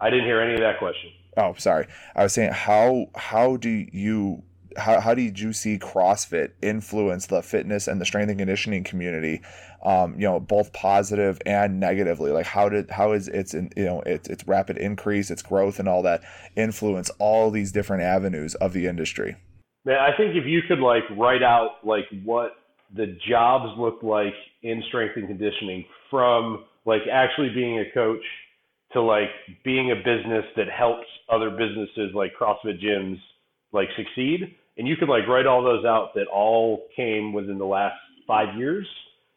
[0.00, 1.10] I didn't hear any of that question.
[1.36, 1.86] Oh, sorry.
[2.16, 4.42] I was saying how how do you
[4.76, 9.42] how, how did you see CrossFit influence the fitness and the strength and conditioning community?
[9.82, 12.32] Um, you know, both positive and negatively.
[12.32, 15.88] Like how did how is its you know its its rapid increase, its growth, and
[15.88, 16.22] all that
[16.54, 19.36] influence all these different avenues of the industry?
[19.84, 22.52] Man, I think if you could like write out like what
[22.94, 28.24] the jobs look like in strength and conditioning from like actually being a coach
[28.92, 29.28] to like
[29.64, 33.18] being a business that helps other businesses like CrossFit gyms
[33.72, 37.64] like succeed and you could like write all those out that all came within the
[37.64, 38.86] last 5 years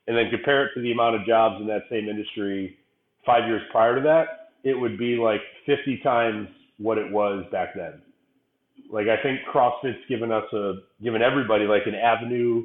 [0.08, 2.78] and then compare it to the amount of jobs in that same industry
[3.26, 7.70] 5 years prior to that it would be like 50 times what it was back
[7.76, 8.02] then.
[8.92, 12.64] Like I think CrossFit's given us a given everybody like an avenue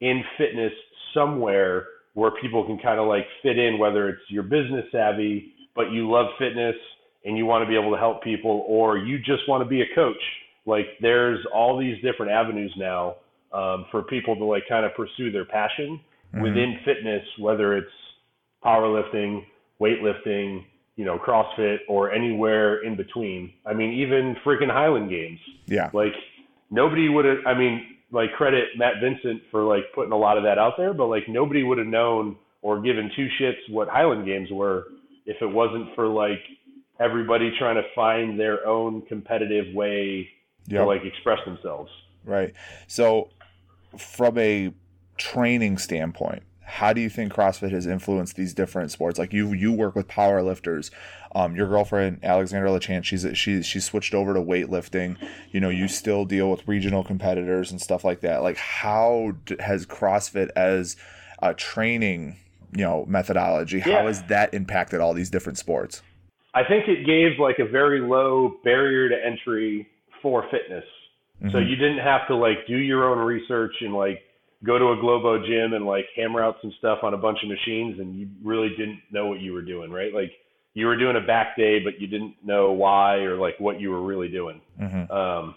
[0.00, 0.72] in fitness
[1.12, 5.90] somewhere where people can kind of like fit in whether it's your business savvy but
[5.90, 6.76] you love fitness
[7.24, 9.82] and you want to be able to help people or you just want to be
[9.82, 10.22] a coach.
[10.66, 13.16] Like there's all these different avenues now
[13.52, 16.00] um, for people to like kind of pursue their passion
[16.34, 16.42] Mm-hmm.
[16.42, 17.90] within fitness whether it's
[18.64, 19.44] powerlifting
[19.80, 20.64] weightlifting
[20.96, 23.52] you know crossfit or anywhere in between.
[23.66, 25.38] I mean even freaking highland games.
[25.66, 26.12] Yeah, like
[26.70, 30.44] nobody would have i mean like credit matt vincent for like putting a lot of
[30.44, 34.24] that out there but like nobody would have known or given two shits what highland
[34.24, 34.84] games were
[35.26, 36.40] if it wasn't for like
[37.00, 40.28] everybody trying to find their own competitive way
[40.68, 40.80] Yep.
[40.80, 41.90] to like express themselves.
[42.24, 42.54] Right.
[42.86, 43.28] So,
[43.98, 44.72] from a
[45.16, 49.18] training standpoint, how do you think CrossFit has influenced these different sports?
[49.18, 50.90] Like you, you work with powerlifters.
[51.34, 55.16] Um, your girlfriend Alexandra Lachance, she's she she switched over to weightlifting.
[55.50, 58.42] You know, you still deal with regional competitors and stuff like that.
[58.42, 60.96] Like, how d- has CrossFit as
[61.42, 62.36] a training,
[62.72, 63.80] you know, methodology?
[63.80, 66.02] How has that impacted all these different sports?
[66.54, 69.88] I think it gave like a very low barrier to entry
[70.22, 70.84] for fitness.
[71.50, 71.68] So Mhm.
[71.68, 74.22] you didn't have to like do your own research and like
[74.64, 77.48] go to a Globo gym and like hammer out some stuff on a bunch of
[77.48, 80.12] machines and you really didn't know what you were doing, right?
[80.14, 80.32] Like
[80.74, 83.90] you were doing a back day, but you didn't know why or like what you
[83.90, 84.60] were really doing.
[84.80, 85.10] Mhm.
[85.10, 85.54] Um,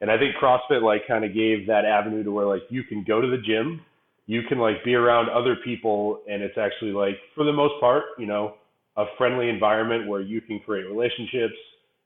[0.00, 3.02] And I think CrossFit like kind of gave that avenue to where like you can
[3.02, 3.80] go to the gym,
[4.26, 8.04] you can like be around other people, and it's actually like for the most part,
[8.18, 8.54] you know,
[8.96, 11.54] a friendly environment where you can create relationships.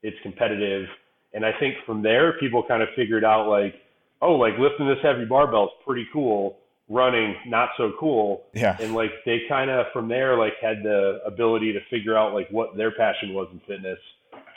[0.03, 0.87] It's competitive,
[1.35, 3.75] and I think from there people kind of figured out like,
[4.23, 6.59] oh, like lifting this heavy barbell is pretty cool.
[6.89, 8.43] Running not so cool.
[8.53, 8.77] Yeah.
[8.81, 12.49] And like they kind of from there like had the ability to figure out like
[12.51, 13.99] what their passion was in fitness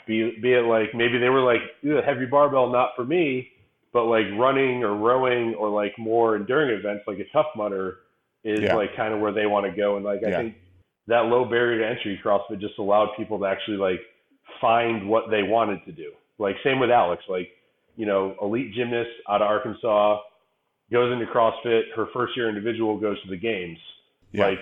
[0.06, 1.60] be be it like maybe they were like
[2.04, 3.48] heavy barbell not for me,
[3.92, 7.98] but like running or rowing or like more enduring events like a tough mudder
[8.42, 8.74] is Yeah.
[8.74, 9.96] like kind of where they want to go.
[9.96, 10.36] And like I Yeah.
[10.38, 10.54] think
[11.06, 14.00] that low barrier to entry CrossFit just allowed people to actually like
[14.60, 16.12] find what they wanted to do.
[16.38, 17.50] Like same with Alex, like
[17.96, 20.20] you know, elite gymnast out of Arkansas
[20.90, 21.82] goes into CrossFit.
[21.94, 23.78] Her first year individual goes to the games.
[24.32, 24.48] Yeah.
[24.48, 24.58] Like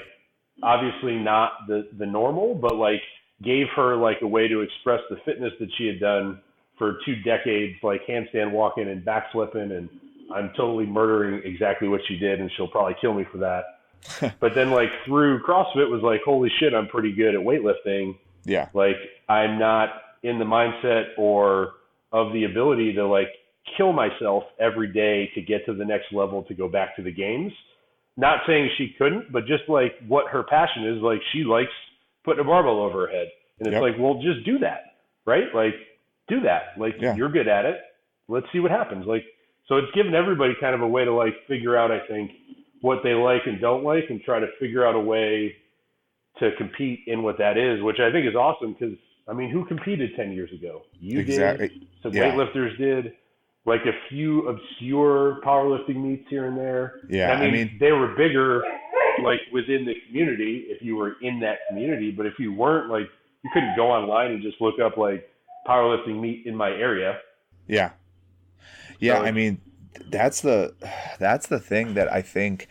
[0.63, 3.03] obviously not the the normal, but like
[3.43, 6.41] gave her like a way to express the fitness that she had done
[6.79, 9.89] for two decades, like handstand walking and backflipping, and
[10.35, 14.35] I'm totally murdering exactly what she did, and she'll probably kill me for that.
[14.41, 18.17] but then like through CrossFit was like, holy shit, I'm pretty good at weightlifting.
[18.45, 18.69] Yeah.
[18.75, 18.97] Like
[19.29, 19.91] I'm not
[20.23, 21.75] in the mindset or
[22.13, 23.29] of the ability to like
[23.77, 27.13] kill myself every day to get to the next level to go back to the
[27.13, 27.53] games.
[28.17, 31.71] Not saying she couldn't, but just like what her passion is, like she likes
[32.25, 33.29] putting a barbell over her head.
[33.59, 33.83] And it's Yep.
[33.83, 34.95] like, well, just do that,
[35.25, 35.55] right?
[35.55, 35.75] Like,
[36.29, 36.75] do that.
[36.77, 37.15] Like, Yeah.
[37.17, 37.81] you're good at it.
[38.29, 39.07] Let's see what happens.
[39.07, 39.25] Like,
[39.67, 42.33] so it's given everybody kind of a way to like figure out, I think,
[42.81, 45.57] what they like and don't like, and try to figure out a way
[46.41, 48.73] to compete in what that is, which I think is awesome.
[48.73, 48.97] Because
[49.29, 50.83] I mean, who competed ten years ago?
[51.01, 51.69] You Exactly.
[51.69, 51.87] did.
[52.03, 52.33] Some Yeah.
[52.33, 53.15] weightlifters did.
[53.65, 57.01] Like a few obscure powerlifting meets here and there.
[57.09, 58.63] Yeah, I mean, I mean- they were bigger,
[59.23, 62.11] like within the community, if you were in that community.
[62.11, 63.09] But if you weren't, like,
[63.45, 65.29] you couldn't go online and just look up like
[65.69, 67.21] powerlifting meet in my area.
[67.69, 67.91] Yeah.
[68.99, 69.61] Yeah, So- I mean
[70.11, 70.75] that's the
[71.21, 72.67] that's the thing that I think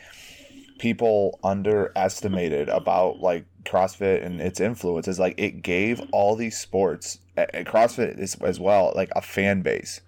[0.82, 7.20] people underestimated about like CrossFit and its influence is like it gave all these sports
[7.38, 10.02] and CrossFit is, as well like a fan base.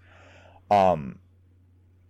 [0.71, 1.19] Um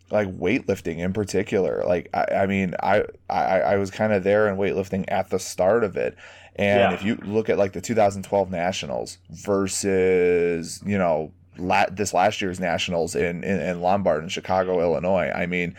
[0.10, 1.84] like weightlifting in particular.
[1.86, 5.40] Like I, I mean I, I I was kind of there in weightlifting at the
[5.40, 6.16] start of it.
[6.56, 6.94] And Yeah.
[6.94, 12.62] if you look at like the 2012 Nationals versus, you know, la- this last year's
[12.62, 15.76] Nationals in, in, in Lombard in Chicago, Illinois, I mean,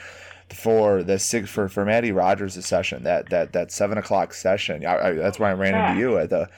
[0.53, 5.09] for the six for for Mattie Rogers' session, that that that seven o'clock session, I,
[5.09, 6.49] I, that's why I ran into you at the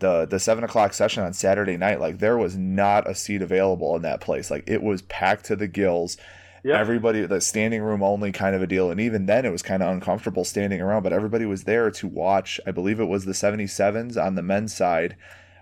[0.00, 2.00] the the seven o'clock session on Saturday night.
[2.00, 4.50] Like there was not a seat available in that place.
[4.50, 6.16] Like it was packed to the gills
[6.64, 6.78] Yeah.
[6.80, 9.82] everybody the standing room only kind of a deal and even then it was kind
[9.82, 13.32] of uncomfortable standing around but everybody was there to watch i believe it was the
[13.32, 15.14] 77s on the men's side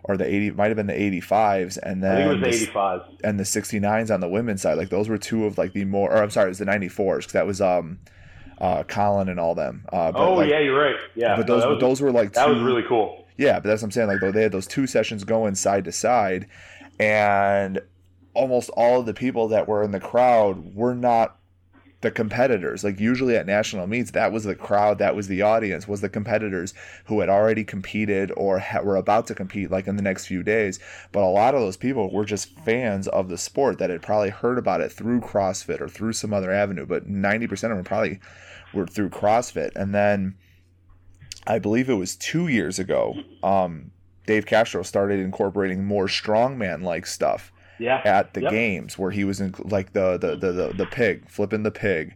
[0.05, 2.65] or the 80 might have been the 85s and I then think it was the-
[2.65, 3.01] 85.
[3.25, 6.11] and the 69s on the women's side like those were two of like the more
[6.13, 7.99] or i'm sorry it was the 94s because that was um
[8.59, 10.97] uh colin and all them uh but Oh like, yeah, you're right.
[11.15, 13.27] Yeah, but those that was, those were like that was two- really cool.
[13.37, 14.09] yeah, but that's what I'm saying.
[14.09, 16.47] Like though they had those two sessions going side to side,
[16.99, 17.81] and
[18.35, 21.37] almost all of the people that were in the crowd were not
[22.03, 22.85] the competitors.
[22.85, 26.09] Like usually at national meets, that was the crowd, that was the audience, was the
[26.09, 26.75] competitors
[27.07, 30.43] who had already competed or ha- were about to compete, like in the next few
[30.43, 30.79] days.
[31.13, 34.31] But a lot of those people were just fans of the sport that had probably
[34.31, 36.87] heard about it through CrossFit or through some other avenue.
[36.87, 38.21] But ninety percent of them probably
[38.75, 40.37] were through CrossFit, and then.
[41.45, 43.17] I believe it was two years ago.
[43.43, 43.91] Um,
[44.27, 48.01] Dave Castro started incorporating more strongman like stuff Yeah.
[48.05, 48.51] at the Yep.
[48.51, 52.15] games where he was in like the the, the the the pig flipping the pig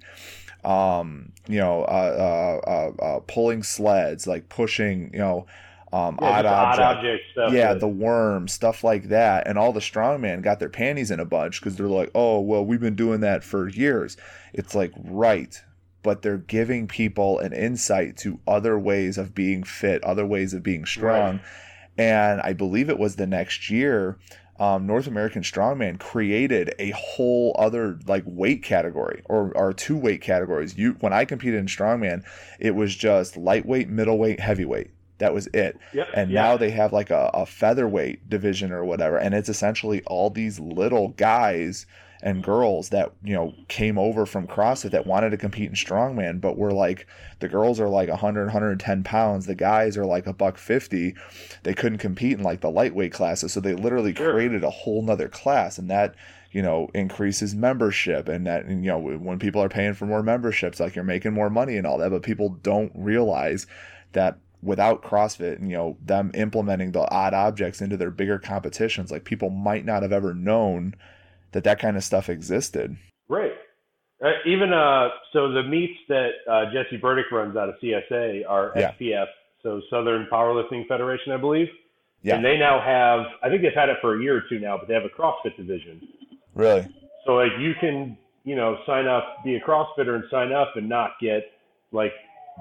[0.65, 5.47] um you know uh, uh, uh, uh pulling sleds like pushing you know
[5.93, 7.53] um Yeah, odd just odd object object stuff.
[7.53, 9.47] yeah, that- the worm, stuff like that.
[9.47, 12.65] And all the strongman got their panties in a bunch because they're like, oh, well,
[12.67, 14.17] we've been doing that for years.
[14.53, 15.63] It's like, right.
[16.03, 20.65] But they're giving people an insight to other ways of being fit, other ways of
[20.65, 21.39] being strong.
[21.97, 24.19] And I believe it was the next year,
[24.59, 30.23] um, North American Strongman created a whole other like weight category or, or two weight
[30.23, 30.77] categories.
[30.77, 32.25] You when I competed in Strongman,
[32.59, 34.91] it was just lightweight, middleweight, heavyweight.
[35.19, 35.79] That was it.
[35.93, 36.43] Yep, and yeah.
[36.43, 39.17] now they have like a, a featherweight division or whatever.
[39.17, 41.87] And it's essentially all these little guys
[42.23, 46.41] and girls that you know came over from CrossFit that wanted to compete in strongman
[46.41, 47.07] but were like
[47.41, 49.47] the girls are like 100 110 pounds.
[49.47, 51.15] The guys are like a buck 50
[51.63, 53.53] they couldn't compete in like the lightweight classes.
[53.53, 54.33] So they literally Sure.
[54.33, 56.15] created a whole nother class and that
[56.53, 58.29] you know increases membership.
[58.29, 61.33] And that and, you know when people are paying for more memberships like you're making
[61.35, 63.67] more money and all that but people don't realize
[64.13, 69.11] that without CrossFit and you know them implementing the odd objects into their bigger competitions,
[69.11, 70.95] like people might not have ever known
[71.53, 72.97] that that kind of stuff existed.
[73.29, 73.53] Right.
[74.25, 78.73] Uh, even uh, so, the meets that uh, Jesse Burdick runs out of CSA are
[78.75, 78.93] Yeah.
[78.93, 79.27] SPF,
[79.63, 81.69] so Southern Powerlifting Federation, I believe.
[82.23, 82.37] Yeah.
[82.37, 84.79] And they now have, I think they've had it for a year or two now,
[84.79, 86.01] but they have a CrossFit division.
[86.55, 86.89] Really?
[87.27, 90.89] So like you can, you know, sign up, be a CrossFitter and sign up and
[90.89, 91.45] not get
[91.93, 92.13] like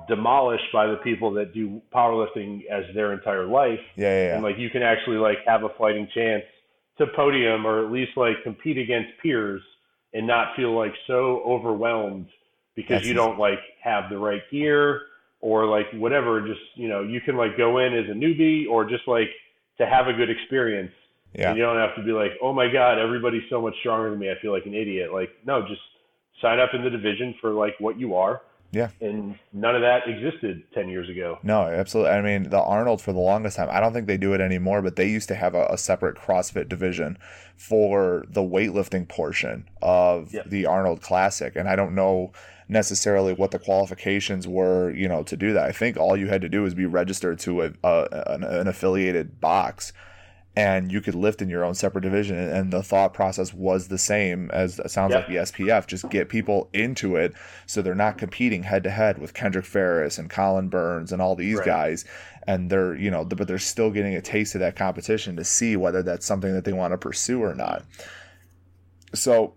[0.07, 3.79] demolished by the people that do powerlifting as their entire life.
[3.95, 4.35] Yeah, yeah, yeah.
[4.35, 6.43] And like you can actually like have a fighting chance
[6.97, 9.61] to podium or at least like compete against peers
[10.13, 12.27] and not feel like so overwhelmed
[12.75, 15.01] because That's you ins- don't like have the right gear
[15.41, 16.45] or like whatever.
[16.45, 19.29] Just, you know, you can like go in as a newbie or just like
[19.77, 20.91] to have a good experience.
[21.33, 21.49] yeah.
[21.49, 24.19] And you don't have to be like, oh my God, everybody's so much stronger than
[24.19, 24.29] me.
[24.29, 25.13] I feel like an idiot.
[25.13, 25.81] Like, no, just
[26.41, 28.41] sign up in the division for like what you are.
[28.76, 28.89] Yeah.
[28.99, 31.39] And none of that existed 10 years ago.
[31.43, 32.11] No, absolutely.
[32.11, 34.82] I mean, the Arnold for the longest time, I don't think they do it anymore,
[34.82, 37.17] but they used to have a, a separate CrossFit division
[37.55, 41.55] for the weightlifting portion of the Arnold Classic.
[41.55, 42.34] And I don't know
[42.67, 45.63] necessarily what the qualifications were, you know, to do that.
[45.63, 48.67] I think all you had to do was be registered to a, a an, an
[48.67, 49.93] affiliated box
[50.57, 53.97] and you could lift in your own separate division and the thought process was the
[53.97, 55.19] same as it sounds Yep.
[55.19, 57.33] like the SPF just get people into it
[57.65, 61.35] so they're not competing head to head with Kendrick Farris and Colin Burns and all
[61.35, 61.65] these Right.
[61.65, 62.05] guys
[62.47, 65.75] and they're you know but they're still getting a taste of that competition to see
[65.75, 67.83] whether that's something that they want to pursue or not
[69.13, 69.55] so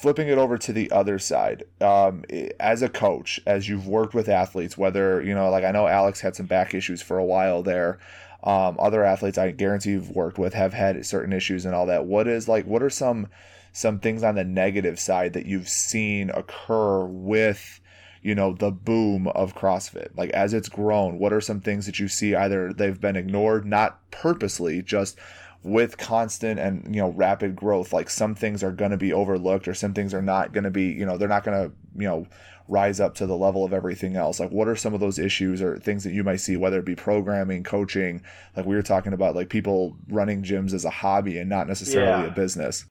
[0.00, 2.22] flipping it over to the other side um,
[2.60, 6.20] as a coach as you've worked with athletes whether you know like i know alex
[6.20, 7.98] had some back issues for a while there
[8.46, 12.06] um, other athletes i guarantee you've worked with have had certain issues and all that.
[12.06, 13.26] What is like what are some
[13.72, 17.80] some things on the negative side that you've seen occur with
[18.22, 20.16] you know the boom of CrossFit?
[20.16, 23.66] Like as it's grown what are some things that you see either they've been ignored
[23.66, 25.18] not purposely just
[25.62, 29.66] with constant and you know rapid growth like some things are going to be overlooked
[29.66, 32.06] or some things are not going to be you know they're not going to you
[32.06, 32.26] know
[32.68, 35.62] rise up to the level of everything else like what are some of those issues
[35.62, 38.20] or things that you might see whether it be programming coaching
[38.56, 42.24] like we were talking about like people running gyms as a hobby and not necessarily
[42.24, 42.30] Yeah.
[42.30, 42.84] a business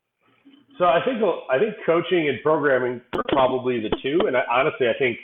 [0.77, 4.89] So I think I think coaching and programming are probably the two, and I, honestly,
[4.89, 5.17] I think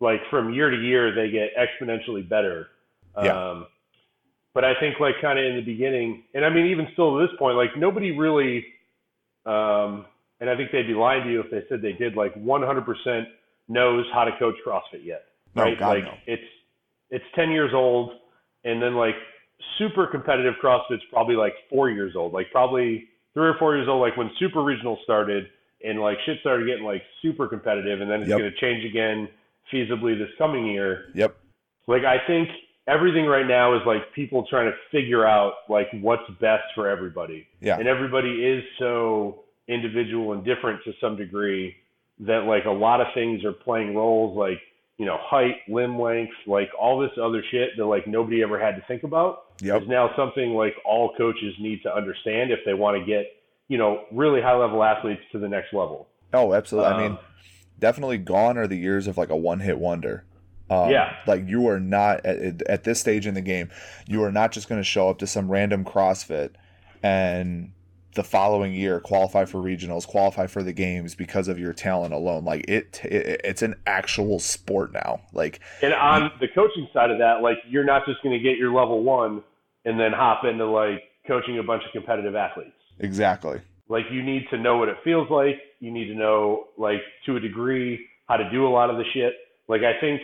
[0.00, 2.66] like from year to year they get exponentially better.
[3.22, 3.50] Yeah.
[3.50, 3.66] Um,
[4.54, 7.26] but I think like kind of in the beginning, and I mean even still to
[7.26, 8.64] this point, like nobody really,
[9.46, 10.06] um,
[10.40, 13.24] and I think they'd be lying to you if they said they did like 100%
[13.68, 15.24] knows how to coach CrossFit yet,
[15.54, 15.78] No, right?
[15.78, 16.14] God, like no.
[16.26, 16.42] it's
[17.10, 18.12] it's 10 years old,
[18.64, 19.14] and then like
[19.78, 24.00] super competitive CrossFit's probably like four years old, like probably three or four years old,
[24.00, 25.46] like when super regional started
[25.84, 28.38] and like shit started getting like super competitive, and then it's Yep.
[28.38, 29.28] going to change again
[29.72, 31.06] feasibly this coming year.
[31.14, 31.36] yep
[31.86, 32.48] Like I think
[32.86, 37.46] everything right now is like people trying to figure out like what's best for everybody,
[37.60, 37.78] yeah.
[37.78, 41.76] And everybody is so individual and different to some degree
[42.20, 44.58] that like a lot of things are playing roles like
[44.98, 48.76] you know height, limb length, like all this other shit that like nobody ever had
[48.76, 49.44] to think about.
[49.62, 49.82] Yep.
[49.82, 53.26] Is now something like all coaches need to understand if they want to get
[53.68, 56.08] you know really high level athletes to the next level.
[56.32, 56.90] oh absolutely.
[56.90, 57.18] I mean Um,
[57.78, 60.24] definitely gone are the years of like a one hit wonder.
[60.70, 61.14] Um, Yeah.
[61.26, 63.70] Like you are not at, at this stage in the game,
[64.06, 66.52] you are not just going to show up to some random CrossFit
[67.02, 67.72] and
[68.14, 72.44] the following year qualify for regionals, qualify for the games because of your talent alone.
[72.44, 75.20] Like it, it it's an actual sport now.
[75.32, 78.56] Like And on the coaching side of that, like you're not just going to get
[78.56, 79.42] your level one
[79.84, 82.72] and then hop into like coaching a bunch of competitive athletes.
[82.98, 83.60] exactly.
[83.88, 85.56] Like you need to know what it feels like.
[85.80, 89.04] You need to know like to a degree how to do a lot of the
[89.12, 89.34] shit.
[89.68, 90.20] Like I think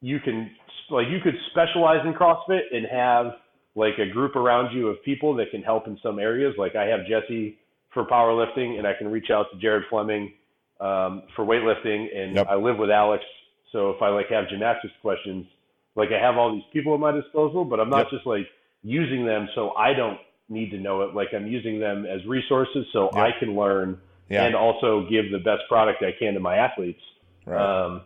[0.00, 0.50] you can
[0.90, 3.26] like you could specialize in CrossFit and have
[3.74, 6.54] like a group around you of people that can help in some areas.
[6.58, 7.58] Like I have Jesse
[7.92, 10.32] for powerlifting, and I can reach out to Jared Fleming
[10.80, 12.46] um, for weightlifting, and Yep.
[12.48, 13.24] I live with Alex.
[13.72, 15.46] So if I like have gymnastics questions,
[15.94, 18.10] like I have all these people at my disposal, but I'm not Yep.
[18.10, 18.46] just like
[18.82, 20.18] using them so I don't
[20.48, 21.14] need to know it.
[21.14, 24.44] Like I'm using them as resources so I can learn Yeah.
[24.44, 27.00] and also give the best product I can to my athletes.
[27.46, 27.60] right.
[27.84, 28.02] Um,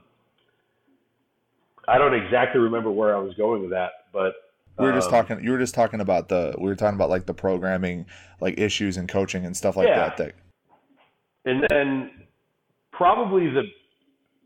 [1.90, 4.32] I don't exactly remember where I was going with that, but
[4.78, 5.44] we were just um, talking.
[5.44, 6.54] You were just talking about the.
[6.56, 8.06] We were talking about like the programming,
[8.40, 9.96] like issues and coaching and stuff like Yeah.
[10.08, 10.16] that.
[10.16, 10.32] That
[11.44, 12.10] And then
[12.92, 13.62] probably the,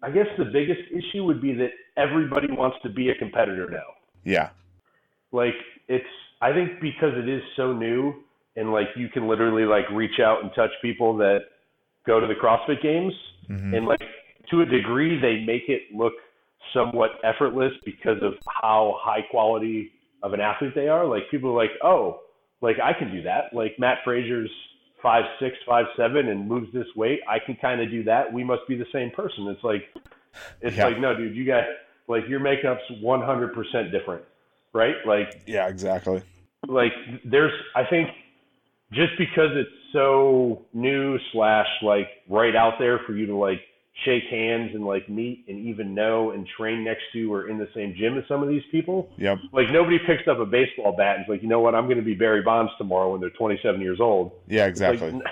[0.03, 3.95] I guess the biggest issue would be that everybody wants to be a competitor now.
[4.24, 4.51] yeah,
[5.32, 5.55] Like
[5.88, 6.05] it's,
[6.40, 8.14] I think because it is so new
[8.57, 11.40] and like you can literally like reach out and touch people that
[12.07, 13.12] go to the CrossFit games
[13.51, 13.76] Mhm.
[13.76, 14.01] and like
[14.51, 16.14] to a degree they make it look
[16.73, 19.91] somewhat effortless because of how high quality
[20.23, 21.07] of an athlete they are.
[21.07, 22.21] Like people are like, oh,
[22.61, 23.53] like I can do that.
[23.53, 24.51] Like Mat Fraser's
[25.03, 28.33] five six, five seven, and moves this weight, I can kind of do that.
[28.33, 29.47] We must be the same person.
[29.49, 29.83] It's like,
[30.62, 30.87] it's Yeah.
[30.87, 31.65] like, no, dude, you got
[32.09, 34.23] like your makeup's 100% different,
[34.73, 34.95] right?
[35.07, 36.23] Like, Yeah, exactly.
[36.67, 36.93] like
[37.25, 38.09] there's, I think,
[38.93, 43.61] just because it's so new slash like right out there for you to like
[44.05, 47.68] shake hands and like meet and even know and train next to or in the
[47.74, 49.09] same gym as some of these people.
[49.18, 49.38] Yep.
[49.53, 51.99] Like nobody picks up a baseball bat and is like, you know what, I'm going
[51.99, 54.32] to be Barry Bonds tomorrow when they're 27 years old.
[54.49, 55.22] Yeah, It's like- exactly.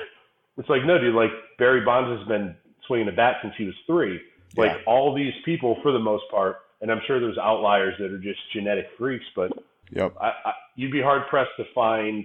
[0.58, 1.14] It's like, no, dude.
[1.14, 2.54] Like Barry Bonds has been
[2.86, 4.20] swinging a bat since he was three.
[4.56, 4.78] Like Yeah.
[4.86, 8.38] all these people, for the most part, and I'm sure there's outliers that are just
[8.52, 9.50] genetic freaks, but
[9.92, 10.14] Yep.
[10.20, 12.24] I, I, you'd be hard pressed to find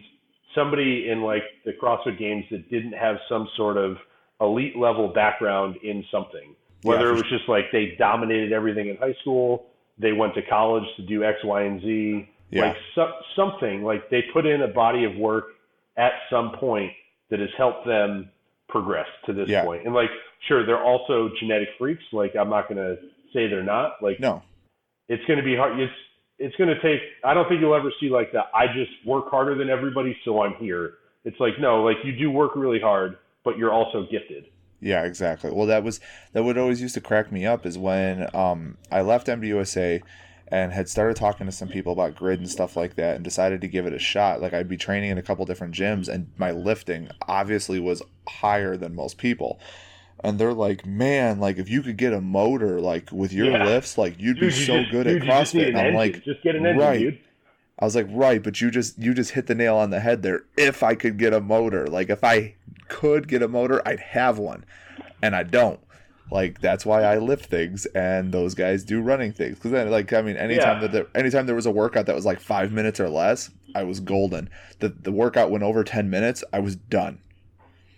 [0.54, 3.98] somebody in like the CrossFit Games that didn't have some sort of
[4.42, 6.56] elite level background in something.
[6.84, 9.66] Whether Yeah, it was just like they dominated everything in high school,
[9.98, 12.68] they went to college to do X, Y, and Z, Yeah.
[12.68, 15.46] like so, something like they put in a body of work
[15.98, 16.92] at some point
[17.30, 18.30] that has helped them
[18.70, 19.64] progress to this Yeah.
[19.64, 19.86] point.
[19.86, 20.12] And like,
[20.48, 22.04] sure, they're also genetic freaks.
[22.14, 23.02] Like, I'm not going to
[23.34, 24.02] say they're not.
[24.04, 24.44] Like, No.
[25.10, 25.80] it's going to be hard.
[25.80, 25.94] It's
[26.40, 27.02] it's going to take.
[27.24, 30.44] I don't think you'll ever see like the I just work harder than everybody, so
[30.44, 30.94] I'm here.
[31.26, 33.18] It's like no, like you do work really hard,
[33.48, 34.48] but you're also gifted.
[34.82, 35.52] Yeah, exactly.
[35.52, 36.00] Well, that was
[36.34, 40.02] that would always used to crack me up is when um, I left MDUSA
[40.50, 43.62] and had started talking to some people about grid and stuff like that and decided
[43.62, 44.42] to give it a shot.
[44.42, 48.76] Like I'd be training in a couple different gyms and my lifting obviously was higher
[48.78, 49.60] than most people.
[50.24, 53.66] And they're like, man, like if you could get a motor like with your Yeah.
[53.66, 55.68] lifts, like you'd be you so just- good dude, at you just need CrossFit.
[55.70, 55.96] And I'm engine.
[55.98, 57.00] like, just get an engine, right.
[57.00, 57.20] dude.
[57.80, 60.24] I was like, right, but you just you just hit the nail on the head
[60.24, 60.44] there.
[60.58, 62.56] If I could get a motor, like if I
[62.88, 64.66] could get a motor, I'd have one,
[65.22, 65.80] and I don't.
[66.32, 69.56] Like that's why I lift things, and those guys do running things.
[69.56, 70.82] Because then, like, I mean, anytime Yeah.
[70.82, 73.84] that there, anytime there was a workout that was like five minutes or less, I
[73.84, 74.50] was golden.
[74.80, 77.20] The the workout went over ten minutes, I was done.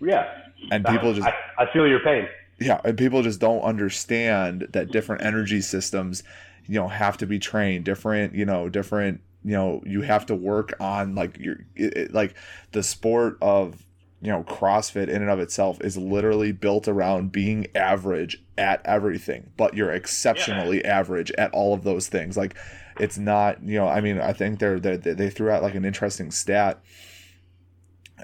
[0.02, 0.28] Yeah.
[0.72, 2.28] And people just I, I feel your pain.
[2.60, 6.22] yeah, and people just don't understand that different energy systems,
[6.68, 7.86] you know, have to be trained.
[7.86, 12.14] Different, you know, different, you know, you have to work on like your it, it-
[12.14, 12.36] like
[12.72, 13.86] the sport of
[14.22, 19.52] you know CrossFit in and of itself is literally built around being average at everything,
[19.58, 22.36] but you're exceptionally average at all of those things.
[22.36, 22.56] Like
[23.00, 25.86] it's not, you know, I mean, I think they're, they they threw out like an
[25.86, 26.82] interesting stat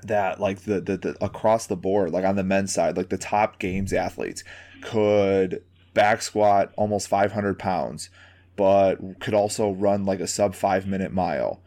[0.04, 3.18] that like the, the the across the board like on the men's side like the
[3.18, 4.44] top games athletes
[4.82, 5.64] could
[5.94, 8.10] back squat almost 500 pounds
[8.56, 11.60] but could also run like a sub five minute mile.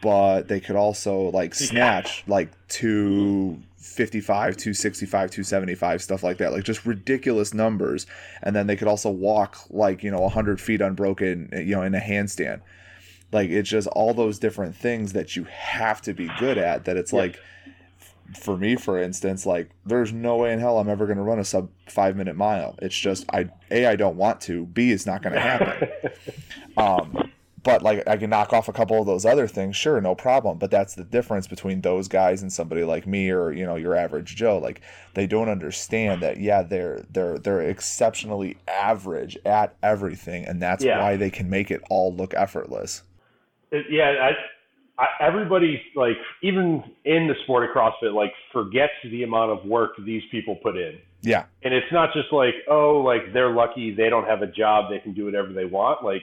[0.00, 6.52] But they could also like snatch like 255 265 275 stuff like that.
[6.52, 8.06] Like just ridiculous numbers.
[8.42, 11.94] And then they could also walk like you know 100 feet unbroken you know in
[11.94, 12.60] a handstand.
[13.32, 16.96] Like it's just all those different things that you have to be good at that
[16.96, 17.38] it's like
[18.36, 21.38] for me for instance like there's no way in hell i'm ever going to run
[21.38, 22.74] a sub five minute mile.
[22.82, 24.66] It's just i a i don't want to.
[24.66, 25.88] B is not going to happen.
[26.76, 27.30] Um
[27.64, 30.58] but like i can knock off a couple of those other things sure no problem.
[30.58, 33.94] But that's the difference between those guys and somebody like me or you know your
[33.96, 34.58] average joe.
[34.58, 34.80] Like
[35.14, 41.00] they don't understand that yeah they're they're they're exceptionally average at everything and that's Yeah.
[41.02, 43.02] why they can make it all look effortless.
[43.72, 44.30] It- yeah, I,
[44.98, 49.92] I, everybody like even in the sport of CrossFit like forgets the amount of work
[50.04, 50.98] these people put in.
[51.22, 54.90] yeah And it's not just like, oh, like they're lucky they don't have a job,
[54.90, 56.04] they can do whatever they want.
[56.04, 56.22] Like,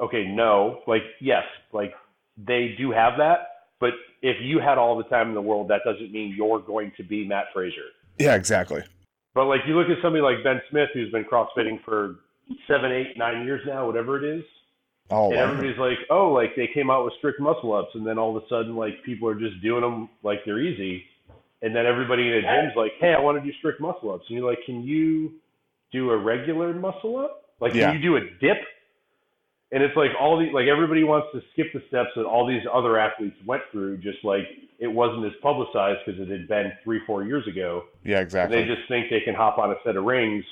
[0.00, 1.92] okay, no, like yes, like
[2.36, 3.90] they do have that, but
[4.22, 7.02] if you had all the time in the world, that doesn't mean you're going to
[7.02, 7.88] be Mat Fraser.
[8.18, 8.82] yeah exactly
[9.34, 12.16] But like you look at somebody like Ben Smith, who's been CrossFitting for
[12.68, 14.44] seven, eight, nine years now, whatever it is,
[15.10, 15.42] oh and wow.
[15.44, 18.42] everybody's like, oh, like they came out with strict muscle ups, and then all of
[18.42, 21.04] a sudden, like people are just doing them like they're easy,
[21.62, 24.24] and then everybody in the gym's like, hey, I want to do strict muscle ups,
[24.28, 25.32] and you're like, can you
[25.92, 27.44] do a regular muscle up?
[27.60, 27.92] Like, can Yeah.
[27.92, 28.58] you do a dip?
[29.72, 32.62] And it's like all these, like everybody wants to skip the steps that all these
[32.72, 34.44] other athletes went through, just like
[34.78, 37.84] it wasn't as publicized because it had been three, four years ago.
[38.04, 40.44] yeah exactly They just think they can hop on a set of rings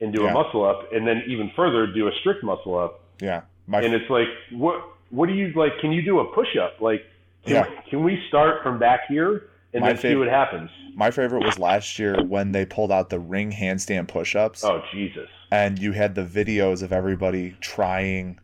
[0.00, 0.30] and do Yeah.
[0.30, 3.94] a muscle up, and then even further do a strict muscle up yeah my and
[3.94, 7.02] it's like what what do you like can you do a push up like
[7.46, 7.80] can, Yeah.
[7.88, 11.58] can we start from back here and My then see what happens My favorite was
[11.58, 16.14] last year when they pulled out the ring handstand push-ups, oh jesus and you had
[16.14, 18.38] the videos of everybody trying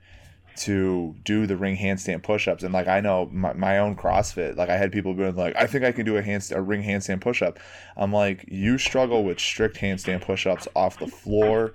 [0.57, 2.63] to do the ring handstand push-ups.
[2.63, 5.67] And like I know my, my own CrossFit, like I had people being like, "I
[5.67, 7.59] think I can do a hand a ring handstand push-up."
[7.97, 11.75] I'm like, "You struggle with strict handstand push-ups off the floor.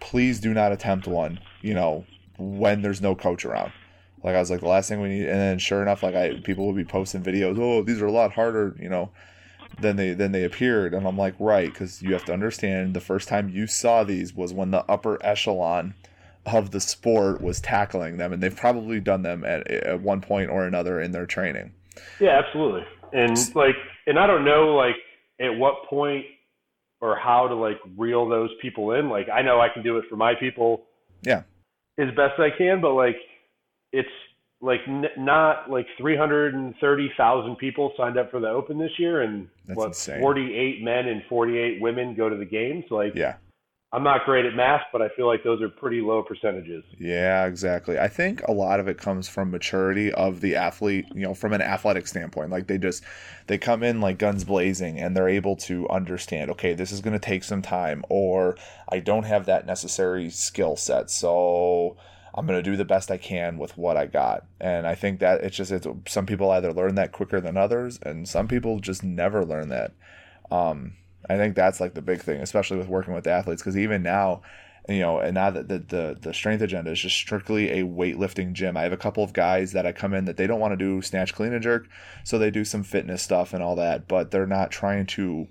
[0.00, 1.40] Please do not attempt one.
[1.60, 2.06] You know
[2.42, 3.72] when there's no coach around."
[4.22, 6.40] Like I was like, the last thing we need, and then sure enough, like I
[6.44, 7.58] people will be posting videos.
[7.58, 8.76] Oh, these are a lot harder.
[8.78, 9.10] You know
[9.80, 13.00] than they than they appeared and i'm like right because you have to understand the
[13.00, 15.94] first time you saw these was when the upper echelon
[16.44, 20.50] of the sport was tackling them and they've probably done them at, at one point
[20.50, 21.72] or another in their training
[22.20, 22.82] yeah absolutely
[23.12, 23.76] and like
[24.06, 24.96] and i don't know like
[25.40, 26.24] at what point
[27.00, 30.04] or how to like reel those people in like i know i can do it
[30.08, 30.84] for my people
[31.22, 31.42] yeah
[31.98, 33.16] as best i can but like
[33.92, 34.08] it's
[34.62, 39.76] like n- not like 330,000 people signed up for the Open this year, and That's
[39.76, 40.20] what insane.
[40.20, 42.84] 48 men and 48 women go to the games.
[42.88, 43.34] Like, yeah
[43.94, 46.82] I'm not great at math, but I feel like those are pretty low percentages.
[46.98, 47.98] Yeah, exactly.
[47.98, 51.52] I think a lot of it comes from maturity of the athlete, you know, from
[51.52, 52.48] an athletic standpoint.
[52.48, 53.04] Like they just
[53.48, 57.12] they come in like guns blazing and they're able to understand, okay, this is going
[57.12, 58.56] to take some time or
[58.88, 61.10] I don't have that necessary skill set.
[61.10, 61.98] So
[62.34, 64.46] I'm going to do the best I can with what I got.
[64.58, 67.98] And I think that it's just it's some people either learn that quicker than others
[68.02, 69.92] and some people just never learn that.
[70.50, 70.94] Um
[71.28, 74.42] I think that's like the big thing, especially with working with athletes, because even now,
[74.88, 78.52] you know, and now that the, the the strength agenda is just strictly a weightlifting
[78.52, 78.76] gym.
[78.76, 80.76] I have a couple of guys that I come in that they don't want to
[80.76, 81.86] do snatch, clean, and jerk,
[82.24, 85.46] so they do some fitness stuff and all that, but they're not trying to,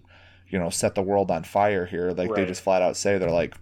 [0.49, 2.11] you know, set the world on fire here.
[2.11, 3.55] Like they just flat out say they're like,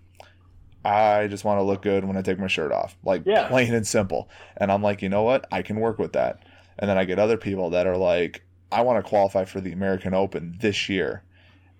[0.83, 3.47] I just want to look good when I take my shirt off, like Yeah.
[3.49, 4.29] plain and simple.
[4.57, 6.39] And I'm like, you know what, I can work with that.
[6.77, 9.73] And then I get other people that are like, I want to qualify for the
[9.73, 11.23] American Open this year.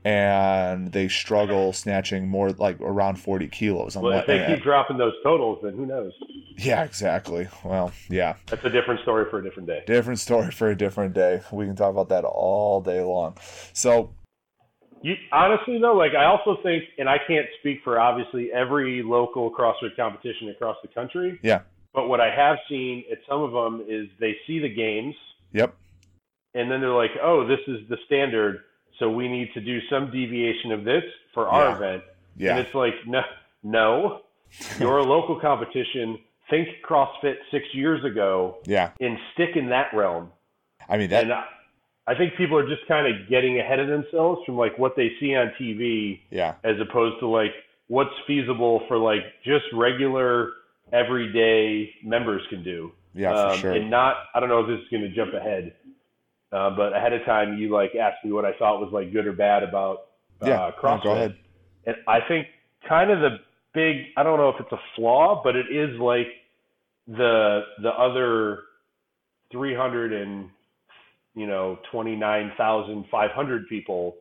[0.05, 3.95] And they struggle snatching more like around 40 kilos.
[3.97, 6.13] I'm Well, like, if they eh, keep dropping those totals, then who knows?
[6.57, 7.47] yeah, exactly.
[7.65, 9.83] Well, yeah, That's a different story for a different day.
[9.85, 11.41] different story for a different day.
[11.51, 13.37] We can talk about that all day long.
[13.73, 14.13] So,
[15.01, 19.51] You honestly though, like I also think, and I can't speak for obviously every local
[19.51, 21.39] CrossFit competition across the country.
[21.43, 21.61] Yeah.
[21.93, 25.15] But what I have seen at some of them is they see the games
[25.51, 25.75] yep,
[26.53, 28.59] and then they're like, "Oh, this is the standard,
[28.99, 31.75] so we need to do some deviation of this for our Yeah.
[31.75, 32.03] event."
[32.37, 33.21] yeah, And it's like, no,
[33.63, 34.21] no,
[34.79, 36.19] you're a local competition.
[36.49, 38.91] Think CrossFit six years ago yeah.
[38.99, 40.31] and stick in that realm.
[40.87, 41.23] I mean that.
[41.23, 41.43] and I,
[42.07, 45.11] I think people are just kind of getting ahead of themselves from like what they
[45.19, 47.51] see on TV yeah, as opposed to like
[47.87, 50.49] what's feasible for like just regular
[50.91, 52.91] everyday members can do.
[53.13, 53.71] yeah, um, for sure.
[53.73, 55.73] And not, I don't know if this is going to jump ahead,
[56.51, 59.27] uh, but ahead of time you like asked me what I thought was like good
[59.27, 60.07] or bad about
[60.41, 61.03] uh, yeah, no, CrossFit.
[61.03, 61.35] go ahead.
[61.85, 62.47] And I think
[62.87, 63.37] kind of the
[63.73, 66.27] big, I don't know if it's a flaw, but it is like
[67.07, 68.59] the the other
[69.51, 70.49] 300 and
[71.35, 74.15] you know 29,500 people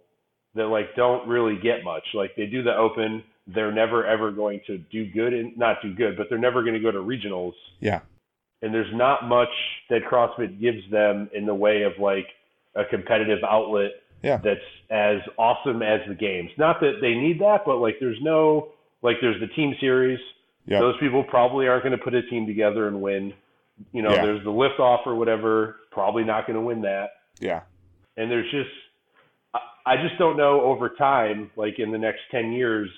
[0.55, 2.05] that like don't really get much.
[2.15, 5.95] Like they do the open, they're never ever going to do good and not do
[5.95, 7.53] good, but they're never going to go to regionals.
[7.81, 8.01] Yeah,
[8.63, 9.49] And there's not much
[9.91, 12.27] that CrossFit gives them in the way of like
[12.75, 13.93] a competitive outlet
[14.23, 14.39] Yeah.
[14.39, 16.51] that's as awesome as the games.
[16.59, 18.69] Not that they need that, but like there's no
[19.03, 20.19] like there's the team series.
[20.67, 23.33] yeah, Those people probably aren't going to put a team together and win.
[23.93, 24.23] You know, Yeah.
[24.25, 27.11] there's the lift off or whatever, probably not going to win that.
[27.41, 27.61] yeah,
[28.17, 28.71] And there's just
[29.55, 32.91] I- I just don't know over time, like in the next ten years,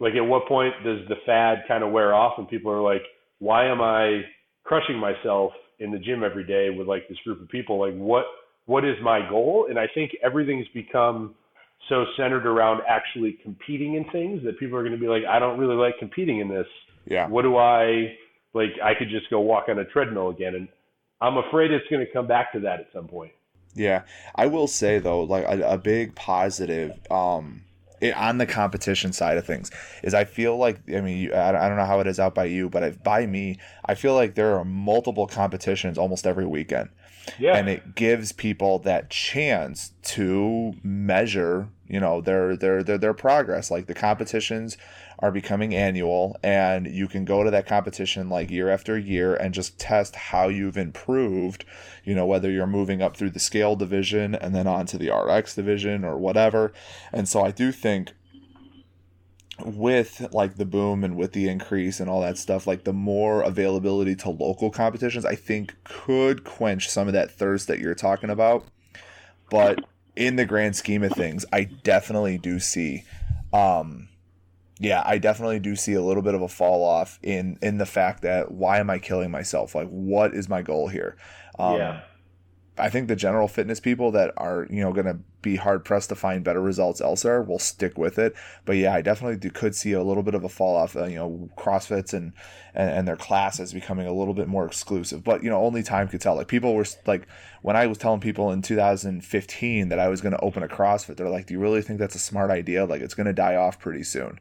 [0.00, 3.02] like at what point does the fad kind of wear off and people are like,
[3.38, 4.24] why am I
[4.68, 7.80] crushing myself in the gym every day with like this group of people?
[7.80, 8.24] Like what
[8.66, 9.66] what is my goal?
[9.70, 11.34] And I think everything's become
[11.88, 15.38] so centered around actually competing in things that people are going to be like, I
[15.38, 16.66] don't really like competing in this.
[17.06, 18.14] yeah, What do I
[18.52, 18.72] like?
[18.84, 20.68] I could just go walk on a treadmill again, and
[21.22, 23.32] I'm afraid it's going to come back to that at some point.
[23.74, 24.02] yeah.
[24.34, 27.62] I will say though, like a, a big positive, um,
[28.00, 29.70] it, on the competition side of things
[30.02, 32.34] is I feel like I mean you, I, I don't know how it is out
[32.34, 36.46] by you, but if, by me, I feel like there are multiple competitions almost every
[36.46, 36.90] weekend.
[37.38, 43.14] Yeah, and it gives people that chance to measure you know their their their, their
[43.14, 44.78] progress like the competitions
[45.20, 49.52] are becoming annual and you can go to that competition like year after year and
[49.52, 51.64] just test how you've improved
[52.04, 55.10] you know whether you're moving up through the scale division and then on to the
[55.10, 56.72] rx division or whatever.
[57.12, 58.12] And so i do think
[59.64, 63.42] with like the boom and with the increase and all that stuff like the more
[63.42, 68.30] availability to local competitions i think could quench some of that thirst that you're talking
[68.30, 68.64] about.
[69.50, 69.80] But
[70.14, 73.04] in the grand scheme of things i definitely do see
[73.52, 74.08] um
[74.78, 77.86] yeah i definitely do see a little bit of a fall off in in the
[77.86, 81.16] fact that why am i killing myself like what is my goal here
[81.58, 82.00] um yeah.
[82.78, 86.08] I think the general fitness people that are you know going to be hard pressed
[86.08, 88.34] to find better results elsewhere will stick with it.
[88.64, 90.96] But yeah, I definitely do, could see a little bit of a fall off.
[90.96, 92.32] Uh, you know, CrossFits and,
[92.74, 95.24] and and their classes becoming a little bit more exclusive.
[95.24, 96.36] But you know, only time could tell.
[96.36, 97.26] Like people were like
[97.62, 101.16] when I was telling people in 2015 that I was going to open a CrossFit,
[101.16, 102.84] they're like, "Do you really think that's a smart idea?
[102.84, 104.38] Like it's going to die off pretty soon."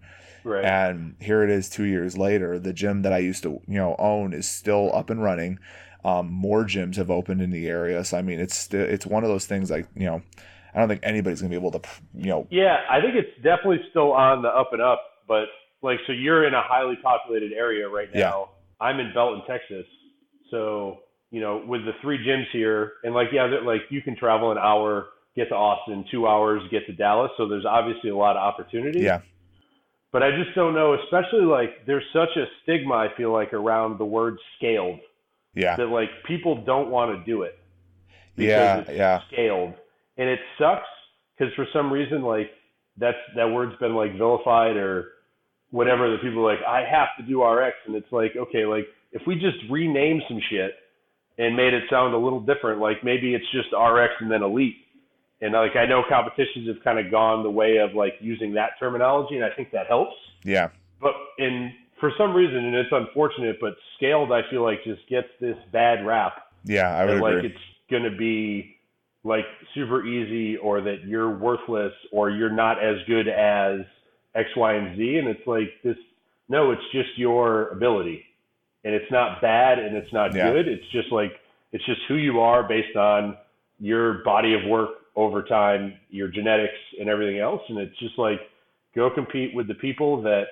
[0.47, 0.63] Right.
[0.63, 2.57] And here it is, two years later.
[2.57, 5.59] The gym that I used to you know own is still up and running.
[6.05, 8.03] Um, more gyms have opened in the area.
[8.05, 10.21] So I mean, it's it's one of those things like you know,
[10.73, 11.81] I don't think anybody's gonna be able to
[12.15, 12.47] you know.
[12.49, 15.01] Yeah, I think it's definitely still on the up and up.
[15.27, 15.47] But
[15.81, 18.19] like, so you're in a highly populated area right now.
[18.19, 18.87] Yeah.
[18.87, 19.85] I'm in Belton, Texas.
[20.49, 24.51] So you know, with the three gyms here, and like yeah, like you can travel
[24.53, 27.31] an hour, get to Austin, two hours, get to Dallas.
[27.35, 29.01] So there's obviously a lot of opportunity.
[29.01, 29.19] Yeah.
[30.17, 33.99] But I just don't know, especially like there's such a stigma I feel like around
[33.99, 34.99] the word scaled
[35.57, 35.75] yeah.
[35.75, 37.57] That like people don't want to do it.
[38.35, 39.21] Yeah, yeah.
[39.31, 39.73] Scaled,
[40.17, 40.87] and it sucks
[41.37, 42.51] because for some reason like
[42.97, 45.13] that's that word's been like vilified or
[45.71, 46.11] whatever.
[46.11, 49.21] That people are like I have to do RX, and it's like okay, like if
[49.25, 50.75] we just rename some shit
[51.39, 54.77] and made it sound a little different, like maybe it's just RX and then Elite.
[55.41, 58.71] And like I know competitions have kind of gone the way of like using that
[58.79, 60.15] terminology, and I think that helps.
[60.43, 60.69] Yeah.
[60.99, 65.27] But in for some reason, and it's unfortunate, but scaled, I feel like just gets
[65.39, 66.33] this bad rap.
[66.63, 67.35] Yeah, I would that, agree.
[67.35, 68.75] Like it's going to be
[69.23, 73.81] like super easy, or that you're worthless, or you're not as good as
[74.35, 75.97] X, Y, and Z, and it's like this.
[76.49, 78.23] No, it's just your ability,
[78.83, 80.51] and it's not bad, and it's not yeah.
[80.51, 80.67] good.
[80.67, 81.33] It's just like
[81.71, 83.37] it's just who you are based on
[83.79, 87.61] your body of work over time, your genetics, and everything else.
[87.67, 88.39] And it's just like
[88.95, 90.43] go compete with the people that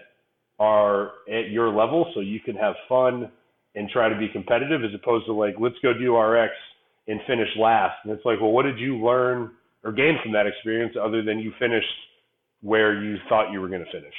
[0.59, 3.32] are at your level so you can have fun
[3.76, 6.51] and try to be competitive as opposed to like let's go do RX
[7.07, 7.95] and finish last.
[8.03, 9.51] And it's like, well, what did you learn
[9.84, 11.86] or gain from that experience other than you finished
[12.61, 14.13] where you thought you were going to finish?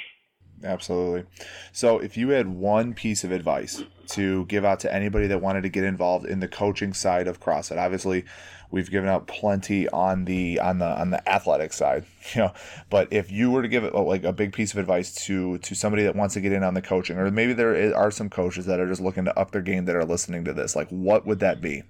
[0.65, 1.25] Absolutely.
[1.73, 5.63] So, if you had one piece of advice to give out to anybody that wanted
[5.63, 8.25] to get involved in the coaching side of CrossFit, obviously,
[8.71, 12.05] we've given out plenty on the on the on the athletic side,
[12.35, 12.53] you know.
[12.91, 15.59] But if you were to give it oh, like a big piece of advice to
[15.59, 18.31] to somebody that wants to get in on the coaching, or maybe there are some
[18.31, 20.89] coaches that are just looking to up their game that are listening to this, like
[20.89, 21.83] what would that be?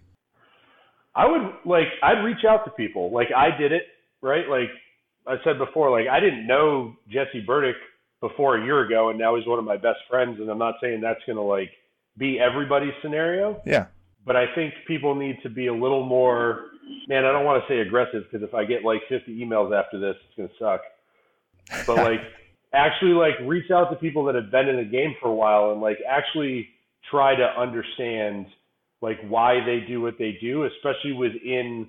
[1.14, 3.12] I would like I'd reach out to people.
[3.12, 3.82] Like I did it,
[4.20, 4.48] right?
[4.48, 4.70] Like
[5.26, 7.76] I said before, like I didn't know Jesse Burdick
[8.20, 10.40] before a year ago, and now he's one of my best friends.
[10.40, 11.70] And I'm not saying that's going to like
[12.16, 13.60] be everybody's scenario.
[13.66, 13.86] Yeah.
[14.24, 16.66] But I think people need to be a little more.
[17.08, 19.98] Man, I don't want to say aggressive because if I get like 50 emails after
[19.98, 20.80] this, it's going to suck.
[21.86, 22.20] But like,
[22.74, 25.72] actually, like reach out to people that have been in the game for a while
[25.72, 26.68] and like actually
[27.10, 28.46] try to understand
[29.00, 31.88] like why they do what they do, especially within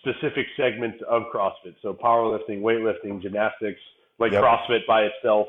[0.00, 1.74] specific segments of CrossFit.
[1.82, 3.80] So powerlifting, weightlifting, gymnastics,
[4.18, 4.42] like yep.
[4.42, 5.48] CrossFit by itself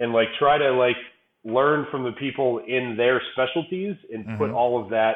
[0.00, 0.96] and like try to like
[1.44, 4.38] learn from the people in their specialties and mm-hmm.
[4.38, 5.12] put all of that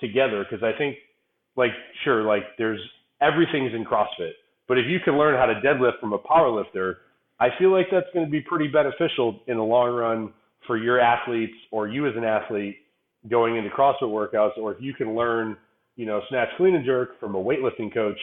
[0.00, 0.96] together because I think
[1.56, 1.72] like
[2.04, 2.80] sure like there's
[3.20, 4.32] everything's in CrossFit,
[4.66, 6.98] but if you can learn how to deadlift from a power lifter,
[7.38, 10.32] I feel like that's going to be pretty beneficial in the long run
[10.66, 12.76] for your athletes or you as an athlete
[13.28, 15.56] going into CrossFit workouts or if you can learn,
[15.96, 18.18] you know, snatch clean and jerk from a weightlifting coach,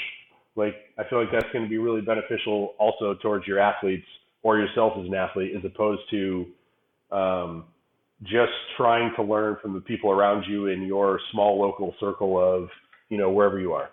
[0.55, 4.05] like I feel like that's going to be really beneficial also towards your athletes
[4.43, 6.45] or yourself as an athlete as opposed to
[7.11, 7.65] um,
[8.23, 12.69] just trying to learn from the people around you in your small local circle of
[13.09, 13.89] you know wherever you are.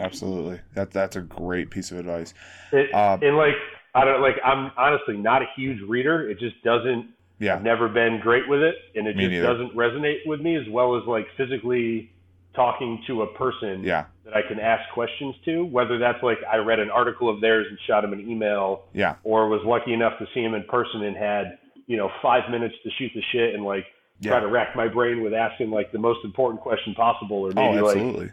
[0.00, 0.60] Absolutely.
[0.74, 2.34] That that's a great piece of advice.
[2.72, 3.54] It, um, and like
[3.94, 6.28] i don't like i'm honestly not a huge reader.
[6.28, 7.56] It just doesn't yeah.
[7.56, 9.46] I've never been great with it and it me just neither.
[9.46, 12.10] doesn't resonate with me as well as like physically
[12.54, 14.04] talking to a person yeah.
[14.24, 17.66] That I can ask questions to, whether that's like I read an article of theirs
[17.68, 21.02] and shot him an email, yeah, or was lucky enough to see him in person
[21.02, 23.84] and had you know five minutes to shoot the shit and like
[24.20, 24.30] yeah.
[24.30, 27.78] try to rack my brain with asking like the most important question possible, or maybe
[27.78, 28.30] oh, like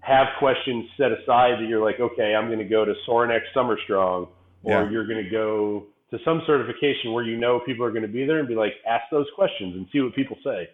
[0.00, 3.76] have questions set aside that you're like, okay, I'm going to go to Sorinex Summer
[3.84, 4.28] Strong,
[4.62, 4.90] or yeah.
[4.90, 8.24] you're going to go to some certification where you know people are going to be
[8.24, 10.68] there and be like, ask those questions and see what people say.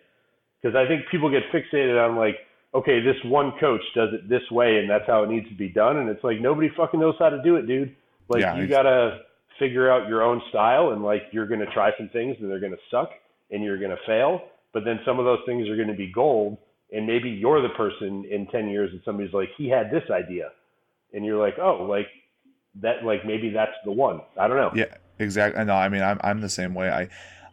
[0.61, 2.37] Because I think people get fixated on like
[2.75, 5.69] okay, this one coach does it this way and that's how it needs to be
[5.69, 5.99] done.
[5.99, 7.95] And it's like nobody fucking knows how to do it, dude.
[8.29, 9.21] Like yeah, you gotta
[9.59, 12.77] figure out your own style and like you're gonna try some things and they're gonna
[12.91, 13.11] suck
[13.51, 14.43] and you're gonna fail.
[14.73, 16.57] But then some of those things are gonna be gold
[16.93, 20.51] and maybe you're the person in ten years and somebody's like, he had this idea.
[21.13, 22.07] And you're like, oh, like
[22.81, 24.23] that like maybe that's the one.
[24.39, 24.73] I don't know.
[24.75, 25.63] Yeah, exactly.
[25.65, 26.89] No, I mean I'm I'm the same way.
[26.89, 27.09] I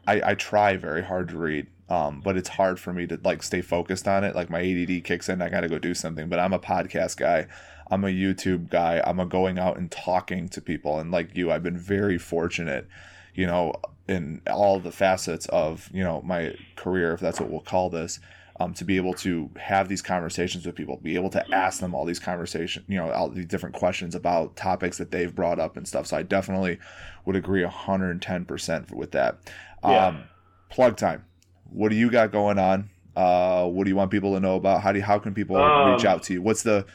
[0.08, 3.42] I, I try very hard to read Um, but it's hard for me to like
[3.42, 4.36] stay focused on it.
[4.36, 6.30] Like my ADD kicks in, I got to go do something.
[6.30, 7.48] But I'm a podcast guy.
[7.90, 9.02] I'm a YouTube guy.
[9.06, 11.00] I'm a going out and talking to people.
[11.00, 12.88] And like you, I've been very fortunate,
[13.34, 13.74] you know,
[14.08, 18.20] in all the facets of, you know, my career, if that's what we'll call this,
[18.60, 21.96] um, to be able to have these conversations with people, be able to ask them
[21.96, 25.78] all these conversations, you know, all these different questions about topics that they've brought up
[25.78, 26.08] and stuff.
[26.08, 26.78] So I definitely
[27.26, 29.40] would agree 110% with that.
[29.84, 30.08] Yeah.
[30.08, 30.24] Um,
[30.70, 31.24] plug time.
[31.72, 32.90] What do you got going on?
[33.16, 34.82] Uh, what do you want people to know about?
[34.82, 36.42] How do you, how can people um, reach out to you?
[36.42, 36.86] What's the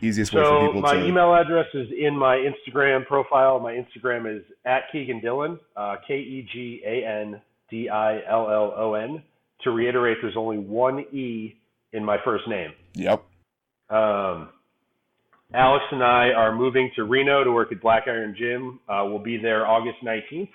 [0.00, 1.00] easiest so way for people my to?
[1.00, 3.58] My email address is in my Instagram profile.
[3.60, 8.50] My Instagram is at Kegan Dillon, uh, K E G A N D I L
[8.50, 9.22] L O N
[9.64, 11.56] to reiterate, there's only one E
[11.92, 12.72] in my first name.
[12.94, 13.24] Yep.
[13.90, 14.48] Um,
[15.54, 18.80] Alex and I are moving to Reno to work at Black Iron Gym.
[18.88, 20.48] Uh, we'll be there August 19th.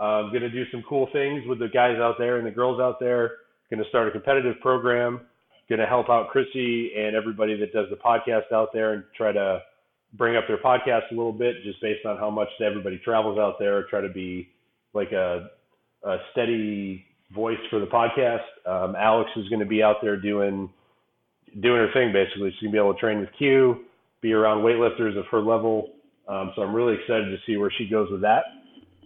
[0.00, 2.80] I'm going to do some cool things with the guys out there and the girls
[2.80, 3.32] out there.
[3.70, 5.22] Going to start a competitive program.
[5.68, 9.32] Going to help out Chrissy and everybody that does the podcast out there and try
[9.32, 9.62] to
[10.14, 13.58] bring up their podcast a little bit just based on how much everybody travels out
[13.58, 13.84] there.
[13.90, 14.48] Try to be
[14.94, 15.50] like a,
[16.04, 18.44] a steady voice for the podcast.
[18.66, 20.70] Um, Alex is going to be out there doing
[21.60, 22.50] doing her thing basically.
[22.52, 23.84] She's going to be able to train with Q,
[24.20, 25.90] be around weightlifters of her level.
[26.28, 28.42] Um, so I'm really excited to see where she goes with that.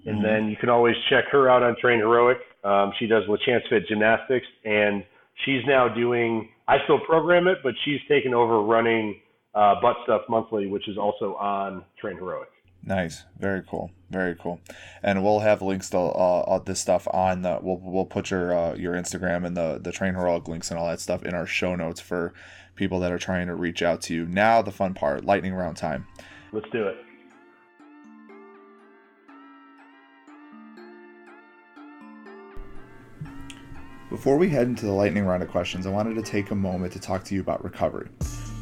[0.07, 0.25] And mm-hmm.
[0.25, 2.39] then you can always check her out on Train Heroic.
[2.65, 5.05] Um, she does LaChance Fit Gymnastics, and
[5.45, 6.49] she's now doing.
[6.69, 9.21] I still program it, but she's taken over running
[9.55, 12.49] uh, Butt Stuff Monthly, which is also on Train Heroic.
[12.83, 14.59] Nice, very cool, very cool,
[15.03, 17.59] and we'll have links to uh, all this stuff on the.
[17.61, 20.89] We'll we'll put your uh, your Instagram and the the train heroic links and all
[20.89, 22.33] that stuff in our show notes for
[22.77, 24.25] people that are trying to reach out to you.
[24.25, 26.07] Now the fun part, lightning round time.
[26.53, 26.97] Let's do it.
[34.11, 36.93] Before we head into the lightning round of questions, I wanted to take a moment
[36.95, 38.09] to talk to you about recovery.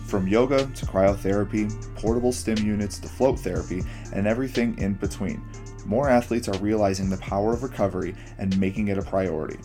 [0.05, 3.83] From yoga to cryotherapy, portable stim units to float therapy,
[4.13, 5.43] and everything in between,
[5.87, 9.59] more athletes are realizing the power of recovery and making it a priority.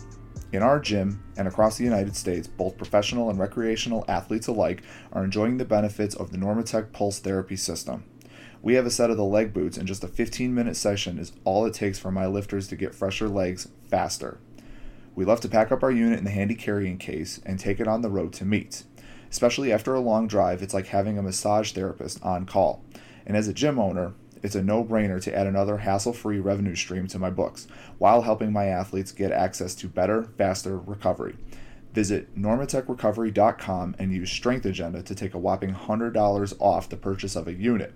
[0.52, 4.82] In our gym and across the United States, both professional and recreational athletes alike
[5.12, 8.04] are enjoying the benefits of the Normatec Pulse Therapy system.
[8.62, 11.32] We have a set of the leg boots, and just a 15 minute session is
[11.44, 14.38] all it takes for my lifters to get fresher legs faster.
[15.14, 17.88] We love to pack up our unit in the handy carrying case and take it
[17.88, 18.84] on the road to meets.
[19.30, 22.84] Especially after a long drive, it's like having a massage therapist on call.
[23.26, 26.74] And as a gym owner, it's a no brainer to add another hassle free revenue
[26.74, 27.66] stream to my books
[27.98, 31.36] while helping my athletes get access to better, faster recovery.
[31.94, 37.48] Visit normatecrecovery.com and use Strength Agenda to take a whopping $100 off the purchase of
[37.48, 37.94] a unit.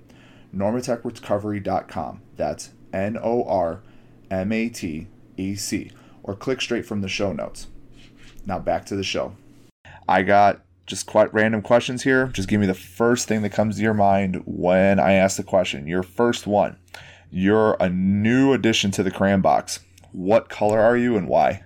[0.57, 2.23] normatecrecovery.com.
[2.37, 3.83] That's N O R
[4.31, 5.91] M A T E C.
[6.29, 7.68] Or click straight from the show notes.
[8.45, 9.35] Now back to the show.
[10.07, 12.26] I got just quite random questions here.
[12.26, 15.43] Just give me the first thing that comes to your mind when I ask the
[15.43, 15.87] question.
[15.87, 16.76] Your first one.
[17.31, 19.81] You're a new addition to the cram box.
[20.12, 21.64] What color are you and why?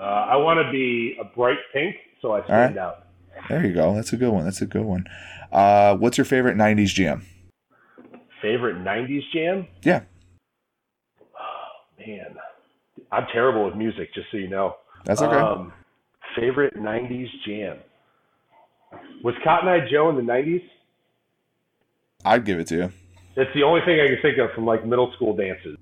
[0.00, 2.82] Uh, I want to be a bright pink, so I stand right.
[2.82, 3.06] out.
[3.48, 3.94] There you go.
[3.94, 4.44] That's a good one.
[4.44, 5.06] That's a good one.
[5.52, 7.24] Uh, what's your favorite '90s jam?
[8.42, 9.68] Favorite '90s jam?
[9.82, 10.02] Yeah.
[11.20, 12.36] Oh, man,
[13.14, 14.12] I'm terrible with music.
[14.14, 14.76] Just so you know.
[15.04, 15.36] That's okay.
[15.36, 15.72] Um,
[16.36, 17.78] favorite '90s jam.
[19.22, 20.62] Was Cotton Eye Joe in the '90s?
[22.24, 22.92] I'd give it to you.
[23.36, 25.76] It's the only thing I can think of from like middle school dances.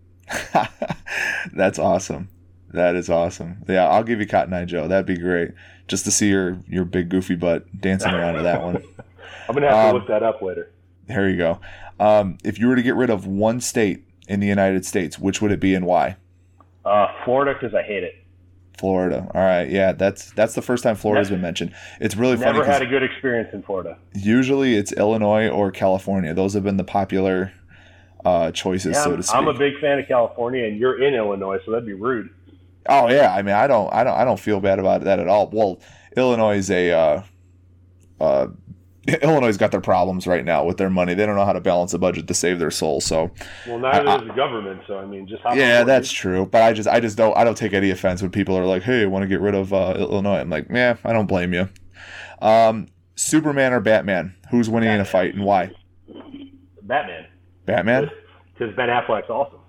[1.54, 2.28] That's awesome.
[2.70, 3.62] That is awesome.
[3.68, 4.88] Yeah, I'll give you Cotton Eye Joe.
[4.88, 5.50] That'd be great.
[5.88, 8.82] Just to see your your big goofy butt dancing around to that one.
[9.48, 10.70] I'm gonna have um, to look that up later.
[11.06, 11.60] There you go.
[12.00, 15.42] Um, if you were to get rid of one state in the United States, which
[15.42, 16.16] would it be and why?
[16.84, 18.14] Uh, Florida, because I hate it.
[18.78, 19.30] Florida.
[19.34, 21.74] All right, yeah, that's that's the first time Florida's never, been mentioned.
[22.00, 22.58] It's really funny.
[22.58, 23.98] Never had a good experience in Florida.
[24.14, 26.34] Usually, it's Illinois or California.
[26.34, 27.52] Those have been the popular
[28.24, 29.36] uh, choices, yeah, so to speak.
[29.36, 32.30] I'm a big fan of California, and you're in Illinois, so that'd be rude.
[32.88, 35.28] Oh yeah, I mean, I don't, I don't, I don't feel bad about that at
[35.28, 35.48] all.
[35.52, 35.80] Well,
[36.16, 37.22] Illinois is a uh,
[38.20, 38.46] uh,
[39.22, 41.14] Illinois got their problems right now with their money.
[41.14, 43.00] They don't know how to balance a budget to save their soul.
[43.00, 43.30] So,
[43.66, 44.82] well, neither I, does the government.
[44.86, 46.46] So, I mean, just how yeah, that's true.
[46.46, 48.82] But I just, I just don't, I don't take any offense when people are like,
[48.82, 51.52] "Hey, I want to get rid of uh, Illinois." I'm like, yeah, I don't blame
[51.52, 51.68] you.
[52.40, 54.34] Um, Superman or Batman?
[54.50, 55.00] Who's winning Batman.
[55.00, 55.72] in a fight and why?
[56.82, 57.26] Batman.
[57.66, 58.10] Batman.
[58.54, 59.60] Because Ben Affleck's awesome.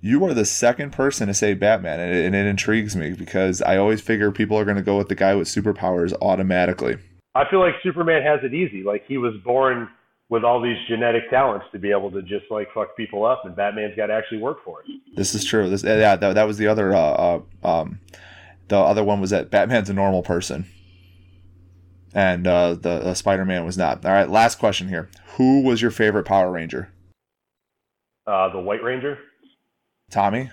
[0.00, 3.62] You are the second person to say Batman, and it, and it intrigues me because
[3.62, 6.98] I always figure people are going to go with the guy with superpowers automatically.
[7.34, 8.82] I feel like Superman has it easy.
[8.82, 9.88] Like he was born
[10.28, 13.54] with all these genetic talents to be able to just like fuck people up, and
[13.54, 14.86] Batman's got to actually work for it.
[15.16, 15.68] This is true.
[15.68, 18.00] This yeah, that, that was the other uh, uh, um,
[18.68, 20.66] The other one was that Batman's a normal person,
[22.14, 24.04] and uh, the uh, Spider Man was not.
[24.04, 26.90] All right, last question here: Who was your favorite Power Ranger?
[28.26, 29.18] Uh, the White Ranger.
[30.10, 30.50] Tommy.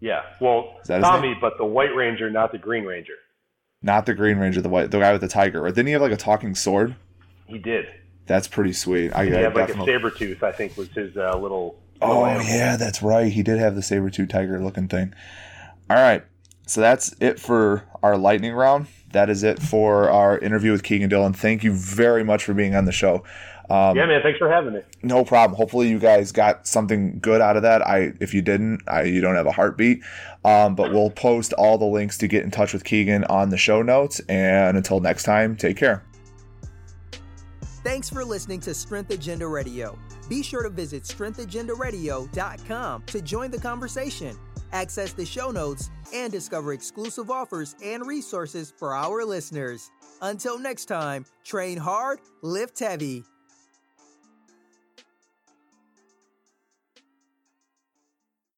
[0.00, 3.14] Yeah, well, Tommy, but the White Ranger, not the Green Ranger.
[3.82, 5.64] Not the Green Ranger, the white, the guy with the tiger.
[5.64, 6.94] Or didn't he have like a talking sword?
[7.46, 7.86] He did.
[8.26, 9.12] That's pretty sweet.
[9.12, 11.78] I, He I had like a saber tooth, I think, was his uh, little.
[12.00, 13.32] Oh little yeah, that's right.
[13.32, 15.14] He did have the saber tooth tiger looking thing.
[15.90, 16.24] All right,
[16.66, 18.86] so that's it for our lightning round.
[19.12, 21.32] That is it for our interview with Kegan Dillon.
[21.32, 23.24] Thank you very much for being on the show.
[23.72, 24.20] Um, Yeah, man.
[24.22, 24.80] Thanks for having me.
[25.02, 25.56] no problem.
[25.56, 27.80] Hopefully, you guys got something good out of that.
[27.86, 30.02] I, if you didn't, I, you don't have a heartbeat.
[30.44, 33.56] Um, but we'll post all the links to get in touch with Kegan on the
[33.56, 34.20] show notes.
[34.28, 36.02] And until next time, take care.
[37.82, 39.98] Thanks for listening to Strength Agenda Radio.
[40.28, 44.36] Be sure to visit strengthagendaradio.com to join the conversation,
[44.72, 49.90] access the show notes, and discover exclusive offers and resources for our listeners.
[50.20, 53.24] Until next time, train hard, lift heavy.